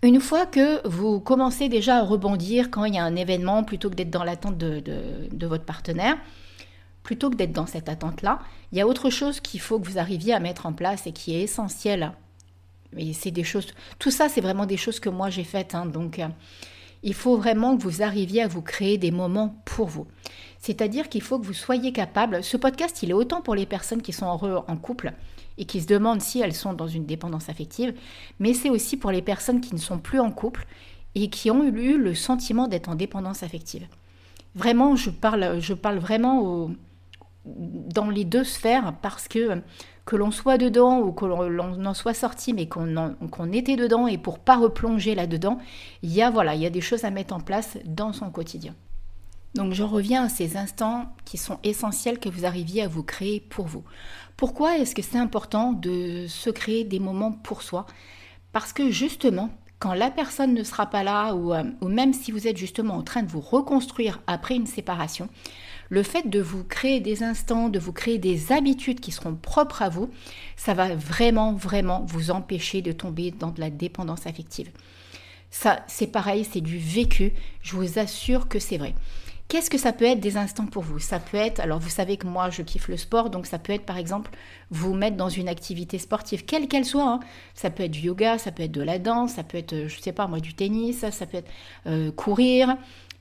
une 0.03 0.21
fois 0.21 0.47
que 0.47 0.87
vous 0.87 1.21
commencez 1.21 1.69
déjà 1.69 1.99
à 1.99 2.03
rebondir 2.03 2.71
quand 2.71 2.85
il 2.85 2.95
y 2.95 2.99
a 2.99 3.05
un 3.05 3.17
événement, 3.17 3.65
plutôt 3.65 3.89
que 3.89 3.95
d'être 3.95 4.11
dans 4.11 4.25
l'attente 4.25 4.59
de 4.59 5.47
votre 5.47 5.65
partenaire, 5.65 6.17
plutôt 7.09 7.31
que 7.31 7.37
d'être 7.37 7.53
dans 7.53 7.65
cette 7.65 7.89
attente-là, 7.89 8.39
il 8.71 8.77
y 8.77 8.83
a 8.83 8.87
autre 8.87 9.09
chose 9.09 9.41
qu'il 9.41 9.61
faut 9.61 9.81
que 9.81 9.89
vous 9.89 9.99
arriviez 9.99 10.35
à 10.35 10.41
mettre 10.41 10.67
en 10.67 10.75
place 10.75 11.07
et 11.07 11.13
qui 11.13 11.35
est 11.35 11.41
essentiel. 11.41 12.13
Et 12.99 13.15
c'est 13.15 13.31
des 13.31 13.45
choses, 13.45 13.69
tout 13.99 14.11
ça, 14.11 14.29
c'est 14.29 14.43
vraiment 14.43 14.67
des 14.67 14.77
choses 14.77 15.01
que 15.01 15.09
moi 15.09 15.31
j'ai 15.31 15.43
faites. 15.43 15.75
Hein. 15.75 15.87
donc, 15.87 16.19
euh, 16.19 16.29
il 17.03 17.15
faut 17.15 17.39
vraiment 17.39 17.79
que 17.79 17.83
vous 17.83 18.03
arriviez 18.03 18.43
à 18.43 18.47
vous 18.47 18.61
créer 18.61 18.99
des 18.99 19.11
moments 19.11 19.57
pour 19.65 19.87
vous. 19.87 20.07
C'est-à-dire 20.59 21.09
qu'il 21.09 21.23
faut 21.23 21.39
que 21.39 21.47
vous 21.47 21.55
soyez 21.55 21.93
capable. 21.95 22.45
Ce 22.45 22.59
podcast, 22.59 23.03
il 23.03 23.09
est 23.09 23.15
autant 23.15 23.41
pour 23.41 23.55
les 23.55 23.65
personnes 23.65 24.03
qui 24.03 24.13
sont 24.13 24.27
heureux 24.27 24.63
en 24.69 24.77
couple 24.77 25.15
et 25.57 25.65
qui 25.65 25.81
se 25.81 25.87
demandent 25.87 26.21
si 26.21 26.41
elles 26.41 26.55
sont 26.55 26.75
dans 26.75 26.89
une 26.89 27.07
dépendance 27.07 27.49
affective, 27.49 27.95
mais 28.39 28.53
c'est 28.53 28.69
aussi 28.69 28.99
pour 28.99 29.13
les 29.13 29.23
personnes 29.23 29.63
qui 29.63 29.75
ne 29.75 29.81
sont 29.81 29.99
plus 29.99 30.21
en 30.21 30.31
couple 30.31 30.67
et 31.15 31.31
qui 31.31 31.51
ont 31.51 31.65
eu 31.65 31.97
le 31.97 32.15
sentiment 32.15 32.69
d'être 32.69 32.91
en 32.91 32.97
dépendance 32.97 33.43
affective. 33.43 33.87
Vraiment, 34.55 34.95
je 34.95 35.09
parle, 35.09 35.59
je 35.61 35.73
parle 35.73 35.99
vraiment 35.99 36.43
aux, 36.43 36.71
dans 37.57 38.11
les 38.11 38.25
deux 38.25 38.45
sphères 38.45 38.95
parce 39.03 39.29
que 39.29 39.63
que 40.05 40.17
l'on 40.17 40.31
soit 40.31 40.57
dedans 40.57 41.01
ou 41.01 41.13
que 41.13 41.27
l'on 41.27 41.85
en 41.85 41.93
soit 41.93 42.15
sorti, 42.15 42.55
mais 42.55 42.67
qu'on 42.67 43.53
était 43.53 43.77
dedans 43.77 44.07
et 44.07 44.17
pour 44.17 44.39
pas 44.39 44.57
replonger 44.57 45.15
là-dedans, 45.15 45.59
il 46.03 46.11
y 46.11 46.23
a 46.23 46.31
voilà, 46.31 46.55
il 46.55 46.63
y 46.63 46.67
a 46.67 46.71
des 46.71 46.81
choses 46.81 47.05
à 47.05 47.11
mettre 47.11 47.35
en 47.35 47.41
place 47.41 47.77
dans 47.85 48.15
son 48.15 48.31
quotidien. 48.31 48.75
Donc 49.55 49.75
je 49.75 49.83
reviens 49.83 50.25
à 50.25 50.29
ces 50.31 50.57
instants 50.57 51.13
qui 51.27 51.37
sont 51.37 51.59
essentiels 51.63 52.19
que 52.19 52.31
vous 52.31 52.47
arriviez 52.47 52.83
à 52.83 52.89
vous 52.89 53.03
créer 53.03 53.41
pour 53.41 53.67
vous. 53.67 53.85
Pourquoi 54.39 54.79
est-ce 54.79 54.95
que 54.95 55.03
c'est 55.03 55.19
important 55.19 55.73
de 55.73 56.27
se 56.27 56.49
créer 56.49 56.85
des 56.85 57.01
moments 57.01 57.33
pour 57.33 57.61
soi? 57.61 57.85
Parce 58.53 58.73
que 58.73 58.91
justement, 58.91 59.51
quand 59.79 59.95
la 59.95 60.11
personne 60.11 60.55
ne 60.55 60.63
sera 60.65 60.87
pas 60.87 61.03
là 61.03 61.35
ou, 61.35 61.55
euh, 61.55 61.63
ou 61.81 61.89
même 61.89 62.13
si 62.13 62.33
vous 62.33 62.49
êtes 62.49 62.57
justement 62.57 62.95
en 62.95 63.03
train 63.03 63.23
de 63.23 63.31
vous 63.31 63.41
reconstruire 63.41 64.21
après 64.27 64.57
une 64.57 64.67
séparation, 64.67 65.29
le 65.89 66.03
fait 66.03 66.29
de 66.29 66.41
vous 66.41 66.65
créer 66.65 67.01
des 67.01 67.23
instants, 67.23 67.69
de 67.69 67.79
vous 67.79 67.93
créer 67.93 68.19
des 68.19 68.53
habitudes 68.53 69.01
qui 69.01 69.13
seront 69.13 69.35
propres 69.35 69.83
à 69.83 69.89
vous, 69.89 70.11
ça 70.57 70.75
va 70.75 70.95
vraiment, 70.95 71.55
vraiment 71.55 72.05
vous 72.07 72.31
empêcher 72.31 72.83
de 72.83 72.93
tomber 72.93 73.31
dans 73.31 73.51
de 73.51 73.61
la 73.61 73.71
dépendance 73.71 74.27
affective. 74.27 74.71
Ça, 75.51 75.81
c'est 75.87 76.09
pareil, 76.09 76.45
c'est 76.45 76.61
du 76.61 76.79
vécu. 76.79 77.33
Je 77.63 77.75
vous 77.75 77.99
assure 77.99 78.49
que 78.49 78.59
c'est 78.59 78.77
vrai. 78.77 78.95
Qu'est-ce 79.49 79.71
que 79.71 79.79
ça 79.79 79.95
peut 79.95 80.05
être 80.05 80.21
des 80.21 80.37
instants 80.37 80.67
pour 80.67 80.83
vous? 80.83 80.99
Ça 80.99 81.19
peut 81.19 81.39
être, 81.39 81.59
alors 81.59 81.79
vous 81.79 81.89
savez 81.89 82.19
que 82.19 82.27
moi 82.27 82.51
je 82.51 82.61
kiffe 82.61 82.89
le 82.89 82.99
sport, 82.99 83.31
donc 83.31 83.47
ça 83.47 83.59
peut 83.59 83.73
être 83.73 83.87
par 83.87 83.97
exemple 83.97 84.31
vous 84.71 84.93
mettre 84.93 85.17
dans 85.17 85.31
une 85.31 85.49
activité 85.49 85.97
sportive, 85.97 86.45
quelle 86.45 86.69
qu'elle 86.69 86.85
soit. 86.85 87.09
Hein. 87.09 87.21
Ça 87.55 87.71
peut 87.71 87.85
être 87.85 87.93
du 87.93 88.01
yoga, 88.01 88.37
ça 88.37 88.53
peut 88.53 88.65
être 88.65 88.73
de 88.73 88.83
la 88.83 88.99
danse, 88.99 89.33
ça 89.33 89.45
peut 89.45 89.57
être, 89.57 89.87
je 89.89 90.01
sais 90.01 90.13
pas 90.13 90.27
moi, 90.27 90.41
du 90.41 90.53
tennis, 90.53 90.99
ça 91.11 91.25
peut 91.25 91.39
être 91.39 91.51
euh, 91.87 92.13
courir, 92.13 92.77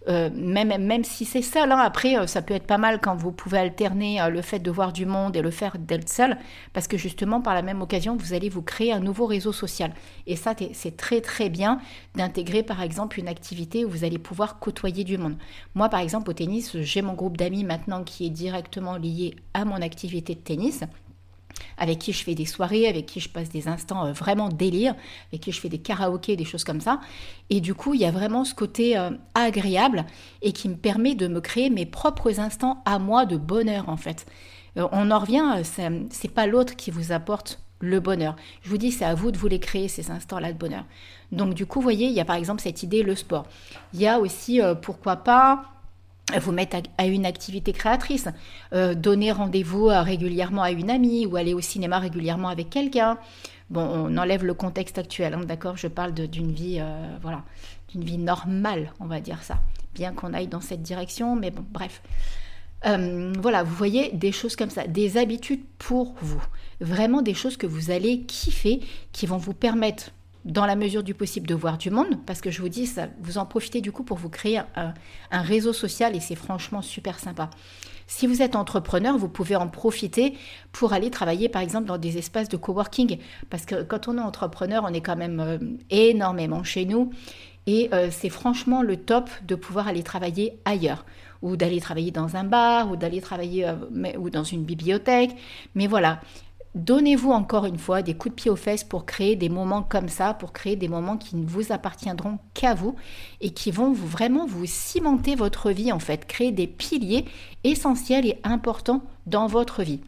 euh, 0.07 0.29
même, 0.33 0.69
même 0.81 1.03
si 1.03 1.25
c'est 1.25 1.41
seul, 1.41 1.71
hein, 1.71 1.79
après, 1.79 2.17
euh, 2.17 2.27
ça 2.27 2.41
peut 2.41 2.53
être 2.53 2.65
pas 2.65 2.77
mal 2.77 3.01
quand 3.01 3.15
vous 3.15 3.31
pouvez 3.31 3.57
alterner 3.57 4.21
euh, 4.21 4.29
le 4.29 4.41
fait 4.41 4.59
de 4.59 4.71
voir 4.71 4.93
du 4.93 5.05
monde 5.05 5.35
et 5.35 5.41
le 5.41 5.51
fait 5.51 5.85
d'être 5.85 6.07
seul, 6.07 6.37
parce 6.71 6.87
que 6.87 6.97
justement, 6.97 7.41
par 7.41 7.53
la 7.53 7.61
même 7.61 7.81
occasion, 7.81 8.15
vous 8.15 8.33
allez 8.33 8.47
vous 8.47 8.61
créer 8.61 8.93
un 8.93 9.01
nouveau 9.01 9.25
réseau 9.25 9.51
social. 9.51 9.93
Et 10.25 10.35
ça, 10.35 10.53
c'est 10.73 10.95
très 10.95 11.19
très 11.19 11.49
bien 11.49 11.81
d'intégrer, 12.15 12.63
par 12.63 12.81
exemple, 12.81 13.19
une 13.19 13.27
activité 13.27 13.83
où 13.83 13.89
vous 13.89 14.05
allez 14.05 14.17
pouvoir 14.17 14.59
côtoyer 14.59 15.03
du 15.03 15.17
monde. 15.17 15.35
Moi, 15.75 15.89
par 15.89 15.99
exemple, 15.99 16.29
au 16.29 16.33
tennis, 16.33 16.77
j'ai 16.79 17.01
mon 17.01 17.13
groupe 17.13 17.37
d'amis 17.37 17.65
maintenant 17.65 18.03
qui 18.03 18.25
est 18.25 18.29
directement 18.29 18.95
lié 18.95 19.35
à 19.53 19.65
mon 19.65 19.81
activité 19.81 20.35
de 20.35 20.39
tennis 20.39 20.83
avec 21.77 21.99
qui 21.99 22.13
je 22.13 22.23
fais 22.23 22.35
des 22.35 22.45
soirées, 22.45 22.87
avec 22.87 23.05
qui 23.05 23.19
je 23.19 23.29
passe 23.29 23.49
des 23.49 23.67
instants 23.67 24.05
euh, 24.05 24.11
vraiment 24.11 24.49
délire, 24.49 24.95
avec 25.31 25.41
qui 25.41 25.51
je 25.51 25.59
fais 25.59 25.69
des 25.69 25.77
karaokés, 25.77 26.35
des 26.35 26.45
choses 26.45 26.63
comme 26.63 26.81
ça. 26.81 26.99
Et 27.49 27.61
du 27.61 27.73
coup, 27.73 27.93
il 27.93 28.01
y 28.01 28.05
a 28.05 28.11
vraiment 28.11 28.43
ce 28.43 28.55
côté 28.55 28.97
euh, 28.97 29.11
agréable 29.35 30.05
et 30.41 30.51
qui 30.51 30.69
me 30.69 30.75
permet 30.75 31.15
de 31.15 31.27
me 31.27 31.41
créer 31.41 31.69
mes 31.69 31.85
propres 31.85 32.39
instants 32.39 32.81
à 32.85 32.99
moi 32.99 33.25
de 33.25 33.37
bonheur 33.37 33.89
en 33.89 33.97
fait. 33.97 34.25
Euh, 34.77 34.87
on 34.91 35.11
en 35.11 35.19
revient, 35.19 35.61
c'est 35.63 36.33
pas 36.33 36.47
l'autre 36.47 36.75
qui 36.75 36.91
vous 36.91 37.11
apporte 37.11 37.61
le 37.79 37.99
bonheur. 37.99 38.35
Je 38.63 38.69
vous 38.69 38.77
dis, 38.77 38.91
c'est 38.91 39.05
à 39.05 39.13
vous 39.13 39.31
de 39.31 39.37
vous 39.37 39.47
les 39.47 39.59
créer, 39.59 39.87
ces 39.87 40.09
instants-là 40.09 40.51
de 40.51 40.57
bonheur. 40.57 40.83
Donc 41.31 41.53
du 41.53 41.65
coup, 41.65 41.79
vous 41.79 41.83
voyez, 41.83 42.07
il 42.07 42.13
y 42.13 42.19
a 42.19 42.25
par 42.25 42.35
exemple 42.35 42.61
cette 42.61 42.81
idée, 42.81 43.03
le 43.03 43.15
sport. 43.15 43.45
Il 43.93 44.01
y 44.01 44.07
a 44.07 44.19
aussi, 44.19 44.59
pourquoi 44.81 45.17
pas, 45.17 45.76
vous 46.35 46.51
mettre 46.51 46.77
à, 46.97 47.05
une 47.05 47.25
activité 47.25 47.71
créatrice, 47.71 48.27
euh, 48.73 48.93
donner 48.93 49.31
rendez-vous 49.31 49.89
euh, 49.89 50.01
régulièrement 50.01 50.61
à 50.61 50.71
une 50.71 50.89
amie 50.89 51.25
ou 51.25 51.37
aller 51.37 51.53
au 51.53 51.61
cinéma 51.61 51.99
régulièrement 51.99 52.49
avec 52.49 52.69
quelqu'un. 52.69 53.17
Bon, 53.69 53.81
on 53.81 54.17
enlève 54.17 54.45
le 54.45 54.53
contexte 54.53 54.97
actuel, 54.97 55.33
hein, 55.33 55.41
d'accord? 55.45 55.77
Je 55.77 55.87
parle 55.87 56.13
d'une 56.13 56.51
vie, 56.51 56.79
euh, 56.79 57.17
voilà, 57.21 57.43
d'une 57.89 58.03
vie 58.03 58.17
normale, 58.17 58.91
on 58.99 59.05
va 59.05 59.19
dire 59.21 59.41
ça. 59.43 59.59
Bien 59.93 60.13
qu'on 60.13 60.33
aille 60.33 60.47
dans 60.47 60.61
cette 60.61 60.81
direction, 60.81 61.35
mais 61.35 61.51
bon, 61.51 61.65
bref. 61.71 62.01
voilà, 62.83 63.63
vous 63.63 63.75
voyez 63.75 64.11
des 64.11 64.31
choses 64.31 64.55
comme 64.55 64.69
ça, 64.69 64.85
des 64.85 65.17
habitudes 65.17 65.63
pour 65.77 66.15
vous. 66.21 66.43
Vraiment 66.79 67.21
des 67.21 67.33
choses 67.33 67.57
que 67.57 67.67
vous 67.67 67.89
allez 67.89 68.21
kiffer, 68.21 68.81
qui 69.11 69.25
vont 69.25 69.37
vous 69.37 69.53
permettre 69.53 70.11
dans 70.47 70.65
la 70.65 70.75
mesure 70.75 71.03
du 71.03 71.13
possible 71.13 71.45
de 71.45 71.53
voir 71.53 71.77
du 71.77 71.91
monde, 71.91 72.17
parce 72.25 72.41
que 72.41 72.49
je 72.49 72.61
vous 72.61 72.69
dis, 72.69 72.89
vous 73.19 73.37
en 73.37 73.45
profitez 73.45 73.81
du 73.81 73.91
coup 73.91 74.03
pour 74.03 74.17
vous 74.17 74.29
créer 74.29 74.61
un, 74.75 74.93
réseau 75.31 75.73
social 75.73 76.15
et 76.15 76.19
c'est 76.19 76.35
franchement 76.35 76.81
super 76.81 77.19
sympa. 77.19 77.49
Si 78.07 78.25
vous 78.25 78.41
êtes 78.41 78.55
entrepreneur, 78.55 79.17
vous 79.17 79.27
pouvez 79.27 79.57
en 79.57 79.67
profiter 79.67 80.37
pour 80.71 80.93
aller 80.93 81.11
travailler 81.11 81.49
par 81.49 81.61
exemple 81.61 81.87
dans 81.87 81.97
des 81.97 82.17
espaces 82.17 82.47
de 82.47 82.55
coworking, 82.55 83.17
parce 83.49 83.65
que 83.65 83.83
quand 83.83 84.07
on 84.07 84.17
est 84.17 84.21
entrepreneur, 84.21 84.85
on 84.87 84.93
est 84.93 85.01
quand 85.01 85.17
même 85.17 85.41
euh, 85.41 85.57
énormément 85.89 86.63
chez 86.63 86.85
nous 86.85 87.11
et 87.65 87.89
euh, 87.93 88.07
c'est 88.09 88.29
franchement 88.29 88.81
le 88.81 88.95
top 88.95 89.29
de 89.45 89.55
pouvoir 89.55 89.89
aller 89.89 90.01
travailler 90.01 90.57
ailleurs 90.63 91.05
ou 91.41 91.57
d'aller 91.57 91.81
travailler 91.81 92.11
dans 92.11 92.37
un 92.37 92.45
bar 92.45 92.89
ou 92.89 92.95
d'aller 92.95 93.19
travailler 93.19 93.67
euh, 93.67 93.75
ou 94.17 94.29
dans 94.29 94.45
une 94.45 94.63
bibliothèque. 94.63 95.31
Mais 95.75 95.85
voilà, 95.85 96.21
Donnez-vous 96.75 97.31
encore 97.31 97.65
une 97.65 97.77
fois 97.77 98.01
des 98.01 98.13
coups 98.13 98.35
de 98.35 98.41
pied 98.41 98.51
aux 98.51 98.55
fesses 98.55 98.83
pour 98.83 99.05
créer 99.05 99.35
des 99.35 99.49
moments 99.49 99.81
comme 99.81 100.09
ça, 100.09 100.33
pour 100.33 100.53
créer 100.53 100.75
des 100.75 100.87
moments 100.87 101.17
qui 101.17 101.35
ne 101.35 101.45
vous 101.45 101.71
appartiendront 101.71 102.39
qu'à 102.53 102.73
vous 102.73 102.95
et 103.41 103.51
qui 103.51 103.71
vont 103.71 103.93
vraiment 103.93 104.45
vous 104.45 104.65
cimenter 104.65 105.35
votre 105.35 105.71
vie 105.71 105.91
en 105.91 105.99
fait, 105.99 106.25
créer 106.25 106.51
des 106.51 106.67
piliers 106.67 107.25
essentiels 107.63 108.25
et 108.25 108.39
importants 108.43 109.01
dans 109.25 109.47
votre 109.47 109.81
vie. 109.81 110.01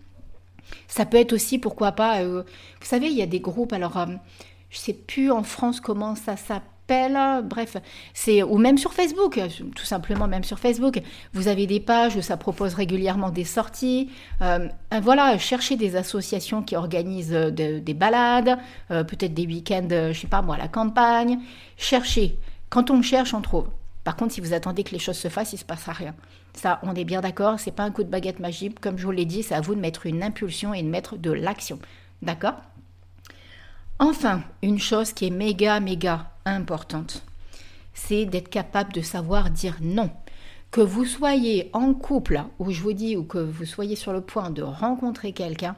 Ça 0.87 1.05
peut 1.05 1.17
être 1.17 1.33
aussi, 1.33 1.57
pourquoi 1.57 1.93
pas, 1.93 2.21
euh, 2.21 2.43
vous 2.43 2.87
savez, 2.87 3.07
il 3.07 3.17
y 3.17 3.23
a 3.23 3.27
des 3.27 3.39
groupes, 3.39 3.73
alors 3.73 3.97
euh, 3.97 4.05
je 4.69 4.77
ne 4.77 4.81
sais 4.81 4.93
plus 4.93 5.31
en 5.31 5.41
France 5.43 5.79
comment 5.79 6.15
ça 6.15 6.37
s'appelle 6.37 6.69
Bref, 7.43 7.77
c'est 8.13 8.41
ou 8.41 8.57
même 8.57 8.77
sur 8.77 8.93
Facebook, 8.93 9.39
tout 9.75 9.85
simplement 9.85 10.27
même 10.27 10.43
sur 10.43 10.57
Facebook, 10.57 11.01
vous 11.33 11.47
avez 11.47 11.67
des 11.67 11.79
pages 11.79 12.15
où 12.15 12.21
ça 12.21 12.35
propose 12.35 12.73
régulièrement 12.73 13.29
des 13.29 13.43
sorties. 13.43 14.09
Euh, 14.41 14.67
voilà, 15.01 15.37
cherchez 15.37 15.75
des 15.75 15.95
associations 15.95 16.63
qui 16.63 16.75
organisent 16.75 17.33
euh, 17.33 17.51
des 17.51 17.93
balades, 17.93 18.57
euh, 18.89 19.03
peut-être 19.03 19.33
des 19.33 19.45
week-ends, 19.45 19.87
je 19.89 20.19
sais 20.19 20.27
pas 20.27 20.41
moi, 20.41 20.55
à 20.55 20.57
la 20.57 20.67
campagne. 20.67 21.39
Cherchez. 21.77 22.37
Quand 22.69 22.89
on 22.89 23.01
cherche, 23.01 23.33
on 23.33 23.41
trouve. 23.41 23.67
Par 24.03 24.15
contre, 24.15 24.33
si 24.33 24.41
vous 24.41 24.53
attendez 24.53 24.83
que 24.83 24.91
les 24.91 24.99
choses 24.99 25.17
se 25.17 25.27
fassent, 25.27 25.53
il 25.53 25.57
ne 25.57 25.59
se 25.59 25.65
passera 25.65 25.91
rien. 25.91 26.15
Ça, 26.53 26.79
on 26.81 26.95
est 26.95 27.03
bien 27.03 27.21
d'accord, 27.21 27.59
c'est 27.59 27.71
pas 27.71 27.83
un 27.83 27.91
coup 27.91 28.03
de 28.03 28.09
baguette 28.09 28.39
magique. 28.39 28.79
Comme 28.79 28.97
je 28.97 29.05
vous 29.05 29.11
l'ai 29.11 29.25
dit, 29.25 29.43
c'est 29.43 29.53
à 29.53 29.61
vous 29.61 29.75
de 29.75 29.79
mettre 29.79 30.07
une 30.07 30.23
impulsion 30.23 30.73
et 30.73 30.81
de 30.81 30.89
mettre 30.89 31.17
de 31.17 31.31
l'action. 31.31 31.77
D'accord? 32.21 32.55
Enfin, 34.01 34.43
une 34.63 34.79
chose 34.79 35.11
qui 35.11 35.27
est 35.27 35.29
méga, 35.29 35.81
méga 35.81 36.31
importante, 36.45 37.21
c'est 37.93 38.25
d'être 38.25 38.49
capable 38.49 38.93
de 38.93 39.01
savoir 39.01 39.49
dire 39.49 39.75
non. 39.81 40.09
Que 40.71 40.79
vous 40.79 41.03
soyez 41.03 41.69
en 41.73 41.93
couple, 41.93 42.43
ou 42.59 42.71
je 42.71 42.81
vous 42.81 42.93
dis, 42.93 43.17
ou 43.17 43.23
que 43.25 43.39
vous 43.39 43.65
soyez 43.65 43.97
sur 43.97 44.13
le 44.13 44.21
point 44.21 44.51
de 44.51 44.61
rencontrer 44.61 45.33
quelqu'un, 45.33 45.75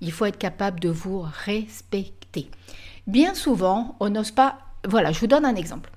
il 0.00 0.12
faut 0.12 0.26
être 0.26 0.38
capable 0.38 0.78
de 0.78 0.90
vous 0.90 1.26
respecter. 1.44 2.50
Bien 3.08 3.34
souvent, 3.34 3.96
on 3.98 4.10
n'ose 4.10 4.30
pas... 4.30 4.58
Voilà, 4.86 5.10
je 5.10 5.18
vous 5.18 5.26
donne 5.26 5.44
un 5.44 5.56
exemple. 5.56 5.90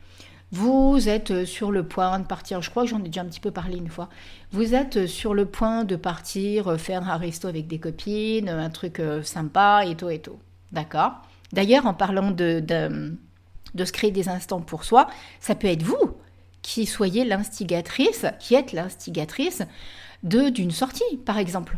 Vous 0.52 1.08
êtes 1.08 1.46
sur 1.46 1.72
le 1.72 1.88
point 1.88 2.18
de 2.18 2.26
partir, 2.26 2.64
je 2.64 2.72
crois 2.72 2.84
que 2.84 2.90
j'en 2.90 3.00
ai 3.04 3.10
déjà 3.10 3.22
un 3.22 3.26
petit 3.26 3.40
peu 3.40 3.52
parlé 3.52 3.78
une 3.78 3.90
fois, 3.90 4.10
vous 4.52 4.74
êtes 4.74 5.06
sur 5.06 5.36
le 5.36 5.46
point 5.46 5.84
de 5.84 5.96
partir 5.96 6.80
faire 6.80 7.08
un 7.08 7.18
resto 7.18 7.48
avec 7.48 7.68
des 7.68 7.78
copines, 7.78 8.50
un 8.50 8.70
truc 8.72 9.00
euh, 9.00 9.22
sympa 9.22 9.84
et 9.86 9.96
tout 9.96 10.10
et 10.10 10.18
tout. 10.18 10.40
D'accord? 10.72 11.22
D'ailleurs, 11.54 11.86
en 11.86 11.94
parlant 11.94 12.32
de, 12.32 12.60
de, 12.60 13.86
se 13.86 13.92
créer 13.92 14.12
des 14.12 14.30
instants 14.30 14.62
pour 14.62 14.84
soi, 14.84 15.08
ça 15.40 15.56
peut 15.56 15.68
être 15.68 15.84
vous 15.84 16.18
qui 16.62 16.86
soyez 16.86 17.26
l'instigatrice, 17.26 18.26
qui 18.40 18.56
êtes 18.56 18.74
l'instigatrice 18.74 19.64
d'une 20.24 20.72
sortie, 20.72 21.18
par 21.26 21.38
exemple. 21.38 21.78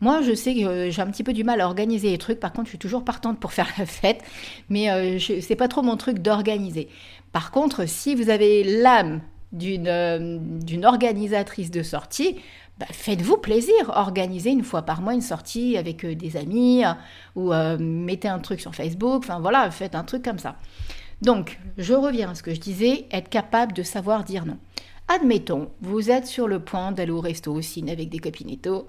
Moi, 0.00 0.22
je 0.22 0.32
sais 0.32 0.54
que 0.54 0.90
j'ai 0.90 1.02
un 1.02 1.10
petit 1.10 1.24
peu 1.24 1.32
du 1.32 1.42
mal 1.42 1.60
à 1.60 1.66
organiser 1.66 2.10
les 2.10 2.18
trucs. 2.18 2.38
Par 2.38 2.52
contre, 2.52 2.66
je 2.66 2.70
suis 2.70 2.78
toujours 2.78 3.04
partante 3.04 3.40
pour 3.40 3.52
faire 3.58 3.68
la 3.78 3.86
fête, 3.86 4.22
mais 4.68 4.90
euh, 4.90 5.18
c'est 5.18 5.56
pas 5.56 5.68
trop 5.68 5.82
mon 5.82 5.96
truc 5.96 6.18
d'organiser. 6.18 6.88
Par 7.32 7.50
contre, 7.50 7.86
si 7.88 8.14
vous 8.14 8.30
avez 8.30 8.64
l'âme 8.64 9.20
d'une 9.52 9.88
euh, 9.88 10.38
d'une 10.40 10.84
organisatrice 10.84 11.70
de 11.70 11.82
sortie, 11.82 12.36
bah, 12.78 12.86
faites-vous 12.90 13.38
plaisir. 13.38 13.74
Organisez 13.94 14.50
une 14.50 14.62
fois 14.62 14.82
par 14.82 15.00
mois 15.00 15.14
une 15.14 15.20
sortie 15.20 15.76
avec 15.76 16.04
euh, 16.04 16.14
des 16.14 16.36
amis 16.36 16.82
ou 17.36 17.52
mettez 17.78 18.28
un 18.28 18.38
truc 18.38 18.60
sur 18.60 18.74
Facebook. 18.74 19.22
Enfin 19.24 19.40
voilà, 19.40 19.70
faites 19.70 19.94
un 19.94 20.04
truc 20.04 20.24
comme 20.24 20.38
ça. 20.38 20.56
Donc, 21.20 21.58
je 21.78 21.94
reviens 21.94 22.30
à 22.30 22.34
ce 22.34 22.44
que 22.44 22.54
je 22.54 22.60
disais, 22.60 23.06
être 23.10 23.28
capable 23.28 23.72
de 23.72 23.82
savoir 23.82 24.22
dire 24.22 24.46
non. 24.46 24.58
Admettons, 25.08 25.70
vous 25.80 26.10
êtes 26.10 26.26
sur 26.26 26.46
le 26.46 26.60
point 26.60 26.92
d'aller 26.92 27.10
au 27.10 27.20
resto 27.20 27.52
au 27.52 27.60
ciné 27.60 27.92
avec 27.92 28.08
des 28.08 28.18
copinettos 28.18 28.86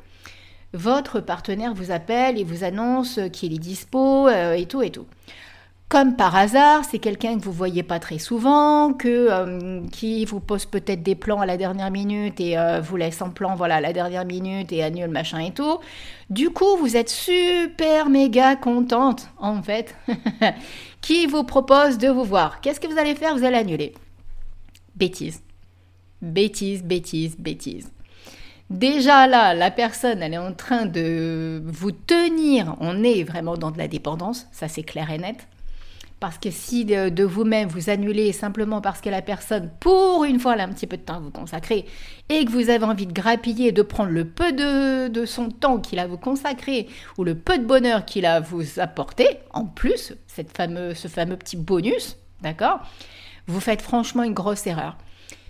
votre 0.73 1.19
partenaire 1.19 1.73
vous 1.73 1.91
appelle 1.91 2.37
et 2.37 2.43
vous 2.43 2.63
annonce 2.63 3.19
qu'il 3.33 3.53
est 3.53 3.59
dispo 3.59 4.27
euh, 4.27 4.53
et 4.53 4.65
tout 4.65 4.81
et 4.81 4.91
tout. 4.91 5.05
Comme 5.89 6.15
par 6.15 6.35
hasard, 6.35 6.85
c'est 6.85 6.99
quelqu'un 6.99 7.39
que 7.39 7.43
vous 7.43 7.51
voyez 7.51 7.81
pas 7.81 7.99
très 7.99 8.19
souvent, 8.19 8.93
que 8.93 9.07
euh, 9.07 9.81
qui 9.91 10.23
vous 10.23 10.39
pose 10.39 10.67
peut-être 10.67 11.01
des 11.01 11.15
plans 11.15 11.41
à 11.41 11.47
la 11.47 11.57
dernière 11.57 11.89
minute 11.89 12.39
et 12.39 12.59
euh, 12.59 12.79
vous 12.79 12.95
laisse 12.95 13.23
en 13.23 13.31
plan 13.31 13.55
voilà 13.55 13.77
à 13.77 13.81
la 13.81 13.91
dernière 13.91 14.23
minute 14.23 14.71
et 14.71 14.83
annule 14.83 15.07
machin 15.07 15.39
et 15.39 15.51
tout. 15.51 15.79
Du 16.29 16.51
coup, 16.51 16.77
vous 16.77 16.95
êtes 16.95 17.09
super 17.09 18.07
méga 18.07 18.55
contente 18.55 19.29
en 19.39 19.63
fait, 19.63 19.95
qui 21.01 21.25
vous 21.25 21.43
propose 21.43 21.97
de 21.97 22.07
vous 22.07 22.23
voir. 22.23 22.61
Qu'est-ce 22.61 22.79
que 22.79 22.87
vous 22.87 22.99
allez 22.99 23.15
faire? 23.15 23.35
Vous 23.35 23.43
allez 23.43 23.57
annuler. 23.57 23.95
Bêtise, 24.95 25.41
bêtise, 26.21 26.83
bêtise, 26.83 27.35
bêtise. 27.39 27.89
Déjà 28.69 29.25
là, 29.25 29.55
la 29.55 29.71
personne, 29.71 30.21
elle 30.21 30.35
est 30.35 30.37
en 30.37 30.53
train 30.53 30.85
de 30.85 31.63
vous 31.65 31.91
tenir. 31.91 32.75
On 32.79 33.03
est 33.03 33.23
vraiment 33.23 33.57
dans 33.57 33.71
de 33.71 33.79
la 33.79 33.87
dépendance, 33.87 34.45
ça 34.51 34.67
c'est 34.67 34.83
clair 34.83 35.09
et 35.09 35.17
net. 35.17 35.47
Parce 36.19 36.37
que 36.37 36.51
si 36.51 36.83
de, 36.83 37.23
vous-même 37.23 37.69
vous 37.69 37.89
annulez 37.89 38.33
simplement 38.33 38.81
parce 38.81 38.99
que 38.99 39.09
la 39.09 39.21
personne, 39.21 39.71
pour 39.79 40.25
une 40.25 40.39
fois, 40.39 40.53
a 40.53 40.63
un 40.63 40.69
petit 40.69 40.87
peu 40.87 40.97
de 40.97 41.01
temps 41.01 41.15
à 41.15 41.19
vous 41.19 41.31
consacrer 41.31 41.85
et 42.27 42.43
que 42.43 42.51
vous 42.51 42.69
avez 42.69 42.83
envie 42.83 43.07
de 43.07 43.13
grappiller, 43.13 43.71
de 43.71 43.81
prendre 43.81 44.11
le 44.11 44.25
peu 44.25 44.51
de, 44.51 45.25
son 45.25 45.49
temps 45.49 45.79
qu'il 45.79 45.99
a 45.99 46.07
vous 46.07 46.17
consacrer 46.17 46.87
ou 47.17 47.23
le 47.23 47.35
peu 47.35 47.57
de 47.57 47.65
bonheur 47.65 48.05
qu'il 48.05 48.25
a 48.25 48.41
vous 48.41 48.79
apporter, 48.79 49.27
en 49.53 49.65
plus, 49.65 50.13
cette 50.27 50.49
ce 50.57 51.07
fameux 51.07 51.37
petit 51.37 51.55
bonus, 51.55 52.17
d'accord 52.41 52.81
Vous 53.47 53.61
faites 53.61 53.81
franchement 53.81 54.23
une 54.23 54.33
grosse 54.33 54.67
erreur. 54.67 54.97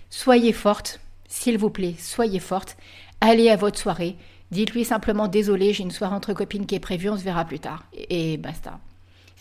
Soyez 0.08 0.52
forte, 0.52 1.00
s'il 1.28 1.58
vous 1.58 1.70
plaît, 1.70 1.94
soyez 1.98 2.40
forte 2.40 2.76
allez 3.20 3.50
à 3.50 3.56
votre 3.56 3.78
soirée, 3.78 4.16
dites-lui 4.50 4.84
simplement 4.84 5.28
désolé, 5.28 5.72
j'ai 5.72 5.82
une 5.82 5.90
soirée 5.90 6.14
entre 6.14 6.32
copines 6.32 6.66
qui 6.66 6.74
est 6.74 6.80
prévue, 6.80 7.10
on 7.10 7.16
se 7.16 7.22
verra 7.22 7.44
plus 7.44 7.60
tard. 7.60 7.84
Et, 8.08 8.36
basta. 8.36 8.78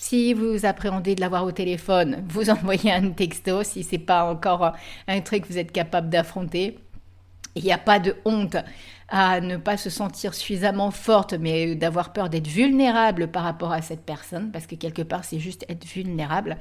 Si 0.02 0.34
vous 0.34 0.66
appréhendez 0.66 1.14
de 1.14 1.20
l'avoir 1.20 1.44
au 1.44 1.52
téléphone, 1.52 2.24
vous 2.30 2.50
envoyez 2.50 2.90
un 2.90 3.12
texto 3.12 3.64
si 3.64 3.84
c'est 3.84 3.98
pas 3.98 4.32
encore 4.32 4.72
un 5.10 5.20
truc 5.20 5.44
que 5.44 5.50
vous 5.50 5.58
êtes 5.58 5.74
capable 5.74 6.10
d'affronter. 6.10 6.80
Il 7.56 7.66
n'y 7.66 7.74
a 7.74 7.78
pas 7.78 8.00
de 8.00 8.16
honte 8.24 8.56
à 9.10 9.42
ne 9.42 9.58
pas 9.58 9.76
se 9.76 9.90
sentir 9.90 10.36
suffisamment 10.36 10.92
forte, 10.92 11.34
mais 11.34 11.76
d'avoir 11.76 12.14
peur 12.14 12.30
d'être 12.30 12.48
vulnérable 12.48 13.28
par 13.28 13.44
rapport 13.44 13.74
à 13.74 13.82
cette 13.82 14.06
personne, 14.06 14.54
parce 14.54 14.68
que 14.68 14.76
quelque 14.76 15.02
part 15.02 15.26
c'est 15.26 15.40
juste 15.40 15.66
être 15.68 15.84
vulnérable. 15.84 16.56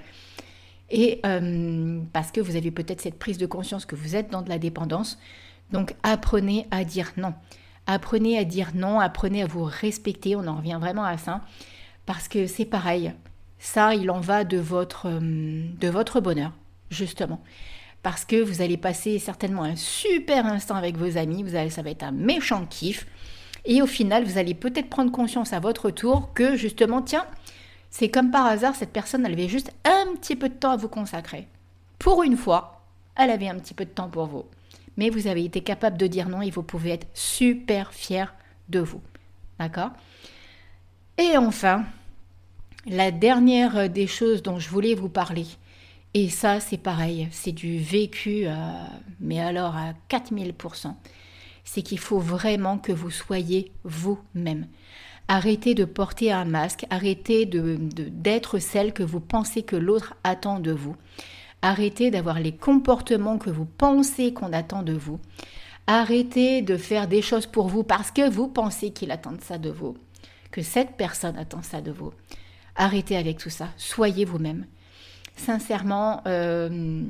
Et 0.90 1.20
euh, 1.24 2.00
parce 2.12 2.32
que 2.32 2.40
vous 2.40 2.56
avez 2.56 2.72
peut-être 2.72 3.00
cette 3.00 3.20
prise 3.20 3.38
de 3.38 3.46
conscience 3.46 3.86
que 3.86 3.94
vous 3.94 4.16
êtes 4.16 4.32
dans 4.32 4.42
de 4.42 4.48
la 4.48 4.58
dépendance, 4.58 5.16
donc 5.70 5.94
apprenez 6.02 6.66
à 6.72 6.82
dire 6.82 7.12
non. 7.16 7.34
Apprenez 7.86 8.36
à 8.36 8.42
dire 8.42 8.72
non, 8.74 8.98
apprenez 8.98 9.44
à 9.44 9.46
vous 9.46 9.62
respecter, 9.62 10.34
on 10.34 10.48
en 10.48 10.56
revient 10.56 10.78
vraiment 10.80 11.04
à 11.04 11.18
ça, 11.18 11.42
parce 12.08 12.26
que 12.26 12.46
c'est 12.46 12.64
pareil. 12.64 13.12
Ça, 13.58 13.94
il 13.94 14.10
en 14.10 14.20
va 14.20 14.44
de 14.44 14.56
votre, 14.56 15.08
euh, 15.08 15.20
de 15.20 15.88
votre 15.88 16.20
bonheur, 16.20 16.52
justement. 16.90 17.42
Parce 18.02 18.24
que 18.24 18.42
vous 18.42 18.62
allez 18.62 18.78
passer 18.78 19.18
certainement 19.18 19.62
un 19.62 19.76
super 19.76 20.46
instant 20.46 20.74
avec 20.76 20.96
vos 20.96 21.18
amis, 21.18 21.42
vous 21.42 21.54
allez, 21.54 21.68
ça 21.68 21.82
va 21.82 21.90
être 21.90 22.04
un 22.04 22.12
méchant 22.12 22.64
kiff. 22.64 23.06
Et 23.66 23.82
au 23.82 23.86
final, 23.86 24.24
vous 24.24 24.38
allez 24.38 24.54
peut-être 24.54 24.88
prendre 24.88 25.12
conscience 25.12 25.52
à 25.52 25.60
votre 25.60 25.90
tour 25.90 26.32
que 26.32 26.56
justement, 26.56 27.02
tiens, 27.02 27.26
c'est 27.90 28.08
comme 28.08 28.30
par 28.30 28.46
hasard, 28.46 28.74
cette 28.74 28.94
personne, 28.94 29.26
elle 29.26 29.34
avait 29.34 29.48
juste 29.48 29.70
un 29.84 30.14
petit 30.14 30.34
peu 30.34 30.48
de 30.48 30.54
temps 30.54 30.70
à 30.70 30.76
vous 30.78 30.88
consacrer. 30.88 31.46
Pour 31.98 32.22
une 32.22 32.38
fois, 32.38 32.86
elle 33.16 33.28
avait 33.28 33.50
un 33.50 33.58
petit 33.58 33.74
peu 33.74 33.84
de 33.84 33.90
temps 33.90 34.08
pour 34.08 34.24
vous 34.24 34.46
mais 34.96 35.10
vous 35.10 35.28
avez 35.28 35.44
été 35.44 35.60
capable 35.60 35.96
de 35.96 36.08
dire 36.08 36.28
non 36.28 36.42
et 36.42 36.50
vous 36.50 36.64
pouvez 36.64 36.90
être 36.90 37.06
super 37.14 37.94
fier 37.94 38.34
de 38.68 38.80
vous. 38.80 39.00
D'accord? 39.60 39.90
Et 41.20 41.36
enfin, 41.36 41.84
la 42.86 43.10
dernière 43.10 43.90
des 43.90 44.06
choses 44.06 44.40
dont 44.40 44.60
je 44.60 44.68
voulais 44.68 44.94
vous 44.94 45.08
parler, 45.08 45.46
et 46.14 46.28
ça 46.28 46.60
c'est 46.60 46.78
pareil, 46.78 47.26
c'est 47.32 47.50
du 47.50 47.80
vécu, 47.80 48.44
euh, 48.46 48.54
mais 49.18 49.40
alors 49.40 49.74
à 49.76 49.94
4000%, 50.08 50.94
c'est 51.64 51.82
qu'il 51.82 51.98
faut 51.98 52.20
vraiment 52.20 52.78
que 52.78 52.92
vous 52.92 53.10
soyez 53.10 53.72
vous-même. 53.82 54.68
Arrêtez 55.26 55.74
de 55.74 55.84
porter 55.84 56.30
un 56.30 56.44
masque, 56.44 56.86
arrêtez 56.88 57.46
d'être 57.46 58.60
celle 58.60 58.92
que 58.92 59.02
vous 59.02 59.20
pensez 59.20 59.64
que 59.64 59.76
l'autre 59.76 60.14
attend 60.22 60.60
de 60.60 60.72
vous. 60.72 60.94
Arrêtez 61.62 62.12
d'avoir 62.12 62.38
les 62.38 62.52
comportements 62.52 63.38
que 63.38 63.50
vous 63.50 63.66
pensez 63.66 64.32
qu'on 64.32 64.52
attend 64.52 64.84
de 64.84 64.94
vous. 64.94 65.18
Arrêtez 65.88 66.62
de 66.62 66.76
faire 66.76 67.08
des 67.08 67.22
choses 67.22 67.46
pour 67.46 67.66
vous 67.68 67.82
parce 67.82 68.10
que 68.10 68.30
vous 68.30 68.46
pensez 68.46 68.90
qu'il 68.92 69.10
attend 69.10 69.32
ça 69.42 69.58
de 69.58 69.70
vous, 69.70 69.96
que 70.50 70.62
cette 70.62 70.96
personne 70.96 71.36
attend 71.36 71.62
ça 71.62 71.80
de 71.80 71.90
vous. 71.90 72.12
Arrêtez 72.76 73.16
avec 73.16 73.38
tout 73.38 73.50
ça. 73.50 73.68
Soyez 73.76 74.24
vous-même. 74.24 74.66
Sincèrement, 75.36 76.22
euh, 76.26 77.02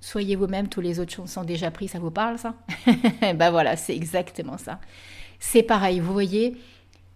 soyez 0.00 0.36
vous-même. 0.36 0.68
Tous 0.68 0.80
les 0.80 1.00
autres 1.00 1.12
choses 1.12 1.30
sont 1.30 1.44
déjà 1.44 1.70
pris. 1.70 1.88
Ça 1.88 1.98
vous 1.98 2.10
parle, 2.10 2.38
ça? 2.38 2.54
Ben 3.34 3.50
voilà, 3.50 3.76
c'est 3.76 3.94
exactement 3.94 4.58
ça. 4.58 4.80
C'est 5.38 5.62
pareil. 5.62 6.00
Vous 6.00 6.12
voyez, 6.12 6.56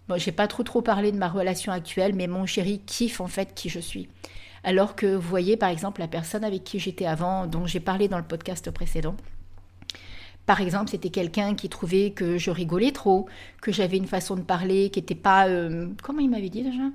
bon, 0.09 0.19
j'ai 0.19 0.33
pas 0.33 0.47
trop 0.47 0.63
trop 0.63 0.83
parlé 0.83 1.13
de 1.13 1.19
ma 1.19 1.29
relation 1.29 1.73
actuelle, 1.73 2.15
mais 2.15 2.27
mon 2.27 2.47
chéri 2.47 2.81
kiffe 2.81 3.21
en 3.21 3.27
fait 3.27 3.55
qui 3.55 3.69
je 3.69 3.81
suis. 3.81 4.09
Alors 4.63 4.95
que 4.95 5.07
vous 5.07 5.29
voyez 5.29 5.57
par 5.57 5.71
exemple 5.71 6.01
la 6.01 6.09
personne 6.09 6.45
avec 6.45 6.65
qui 6.65 6.79
j'étais 6.79 7.07
avant, 7.07 7.47
dont 7.47 7.67
j'ai 7.67 7.81
parlé 7.81 8.09
dans 8.09 8.19
le 8.19 8.25
podcast 8.25 8.71
précédent, 8.71 9.17
par 10.47 10.61
exemple, 10.61 10.91
c'était 10.91 11.11
quelqu'un 11.11 11.55
qui 11.55 11.69
trouvait 11.69 12.11
que 12.11 12.39
je 12.39 12.51
rigolais 12.51 12.93
trop, 12.93 13.29
que 13.63 13.73
j'avais 13.73 13.97
une 13.97 14.07
façon 14.07 14.37
de 14.37 14.43
parler 14.43 14.91
qui 14.91 14.99
n'était 15.01 15.15
pas... 15.15 15.49
Euh, 15.49 15.89
comment 16.03 16.21
il 16.21 16.31
m'avait 16.31 16.49
dit 16.49 16.63
déjà? 16.63 16.91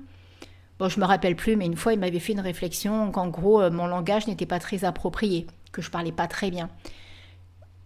Bon, 0.78 0.88
je 0.88 1.00
me 1.00 1.06
rappelle 1.06 1.36
plus, 1.36 1.56
mais 1.56 1.64
une 1.64 1.76
fois, 1.76 1.94
il 1.94 1.98
m'avait 1.98 2.18
fait 2.18 2.32
une 2.32 2.40
réflexion 2.40 3.10
qu'en 3.10 3.28
gros, 3.28 3.62
euh, 3.62 3.70
mon 3.70 3.86
langage 3.86 4.26
n'était 4.26 4.46
pas 4.46 4.58
très 4.58 4.84
approprié, 4.84 5.46
que 5.72 5.80
je 5.80 5.90
parlais 5.90 6.12
pas 6.12 6.26
très 6.26 6.50
bien. 6.50 6.68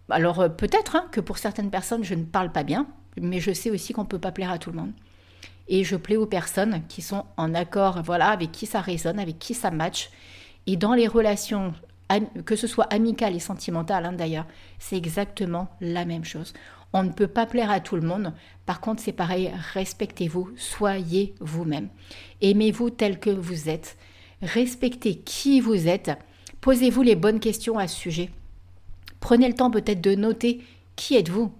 Alors, 0.09 0.41
euh, 0.41 0.49
peut-être 0.49 0.97
hein, 0.97 1.05
que 1.11 1.21
pour 1.21 1.37
certaines 1.37 1.69
personnes, 1.69 2.03
je 2.03 2.15
ne 2.15 2.25
parle 2.25 2.51
pas 2.51 2.63
bien, 2.63 2.87
mais 3.19 3.39
je 3.39 3.53
sais 3.53 3.71
aussi 3.71 3.93
qu'on 3.93 4.03
ne 4.03 4.07
peut 4.07 4.19
pas 4.19 4.31
plaire 4.31 4.51
à 4.51 4.57
tout 4.57 4.71
le 4.71 4.77
monde 4.77 4.91
et 5.71 5.85
je 5.85 5.95
plais 5.95 6.17
aux 6.17 6.25
personnes 6.25 6.81
qui 6.89 7.01
sont 7.01 7.25
en 7.37 7.53
accord, 7.53 8.01
voilà, 8.03 8.29
avec 8.29 8.51
qui 8.51 8.65
ça 8.65 8.81
résonne, 8.81 9.19
avec 9.19 9.39
qui 9.39 9.53
ça 9.53 9.71
match. 9.71 10.09
Et 10.67 10.75
dans 10.75 10.93
les 10.93 11.07
relations, 11.07 11.73
que 12.45 12.55
ce 12.55 12.67
soit 12.67 12.85
amicales 12.85 13.35
et 13.35 13.39
sentimentales 13.39 14.05
hein, 14.05 14.13
d'ailleurs, 14.13 14.45
c'est 14.79 14.97
exactement 14.97 15.69
la 15.81 16.05
même 16.05 16.25
chose. 16.25 16.53
On 16.93 17.03
ne 17.03 17.11
peut 17.11 17.27
pas 17.27 17.45
plaire 17.45 17.71
à 17.71 17.79
tout 17.79 17.95
le 17.95 18.01
monde. 18.01 18.33
Par 18.65 18.81
contre, 18.81 19.01
c'est 19.01 19.13
pareil, 19.13 19.51
respectez-vous, 19.73 20.49
soyez 20.57 21.33
vous-même. 21.39 21.87
Aimez-vous 22.41 22.89
tel 22.89 23.19
que 23.19 23.29
vous 23.29 23.69
êtes. 23.69 23.97
Respectez 24.41 25.15
qui 25.15 25.61
vous 25.61 25.87
êtes. 25.87 26.11
Posez-vous 26.59 27.01
les 27.01 27.15
bonnes 27.15 27.39
questions 27.39 27.77
à 27.77 27.87
ce 27.87 27.97
sujet. 27.97 28.29
Prenez 29.19 29.47
le 29.47 29.55
temps 29.55 29.71
peut-être 29.71 30.01
de 30.01 30.15
noter 30.15 30.61
qui 30.95 31.15
êtes-vous. 31.15 31.51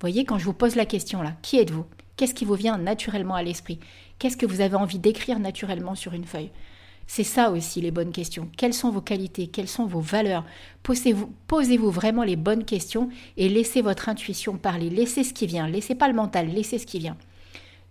Voyez, 0.00 0.24
quand 0.24 0.38
je 0.38 0.44
vous 0.44 0.52
pose 0.54 0.76
la 0.76 0.86
question 0.86 1.22
là, 1.22 1.34
qui 1.42 1.58
êtes-vous? 1.58 1.84
Qu'est-ce 2.16 2.34
qui 2.34 2.44
vous 2.44 2.54
vient 2.54 2.78
naturellement 2.78 3.34
à 3.34 3.42
l'esprit? 3.42 3.80
Qu'est-ce 4.18 4.36
que 4.36 4.46
vous 4.46 4.60
avez 4.60 4.76
envie 4.76 4.98
d'écrire 4.98 5.38
naturellement 5.38 5.94
sur 5.94 6.12
une 6.12 6.26
feuille? 6.26 6.50
C'est 7.12 7.24
ça 7.24 7.50
aussi 7.50 7.80
les 7.80 7.90
bonnes 7.90 8.12
questions. 8.12 8.48
Quelles 8.56 8.72
sont 8.72 8.92
vos 8.92 9.00
qualités? 9.00 9.48
Quelles 9.48 9.66
sont 9.66 9.84
vos 9.84 9.98
valeurs? 9.98 10.44
Posez-vous 10.84 11.32
posez 11.48 11.76
vraiment 11.76 12.22
les 12.22 12.36
bonnes 12.36 12.64
questions 12.64 13.08
et 13.36 13.48
laissez 13.48 13.82
votre 13.82 14.08
intuition 14.08 14.56
parler. 14.56 14.90
Laissez 14.90 15.24
ce 15.24 15.34
qui 15.34 15.48
vient. 15.48 15.66
Laissez 15.66 15.96
pas 15.96 16.06
le 16.06 16.14
mental, 16.14 16.46
laissez 16.46 16.78
ce 16.78 16.86
qui 16.86 17.00
vient. 17.00 17.16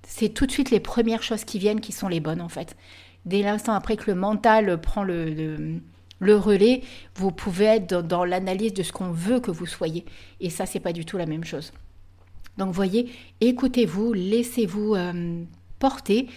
C'est 0.08 0.30
tout 0.30 0.46
de 0.46 0.52
suite 0.54 0.72
les 0.72 0.80
premières 0.80 1.22
choses 1.22 1.44
qui 1.44 1.60
viennent 1.60 1.82
qui 1.82 1.92
sont 1.92 2.08
les 2.08 2.22
bonnes 2.22 2.40
en 2.40 2.48
fait. 2.48 2.78
Dès 3.26 3.42
l'instant 3.42 3.74
après 3.74 3.98
que 3.98 4.10
le 4.10 4.16
mental 4.16 4.80
prend 4.80 5.04
le, 5.04 5.82
le, 6.20 6.36
relais, 6.38 6.82
vous 7.16 7.32
pouvez 7.32 7.66
être 7.66 8.02
dans, 8.02 8.24
l'analyse 8.24 8.74
de 8.74 8.84
ce 8.84 8.94
qu'on 8.94 9.12
veut 9.12 9.42
que 9.42 9.52
vous 9.52 9.66
soyez. 9.66 10.06
Et 10.40 10.50
ça, 10.50 10.66
c'est 10.66 10.80
pas 10.80 10.94
du 10.94 11.04
tout 11.04 11.18
la 11.18 11.26
même 11.26 11.44
chose. 11.44 11.74
Donc, 12.58 12.72
voyez, 12.72 13.12
écoutez-vous, 13.42 14.14
laissez-vous 14.14 14.96
euh, 14.96 15.44
porter 15.78 16.30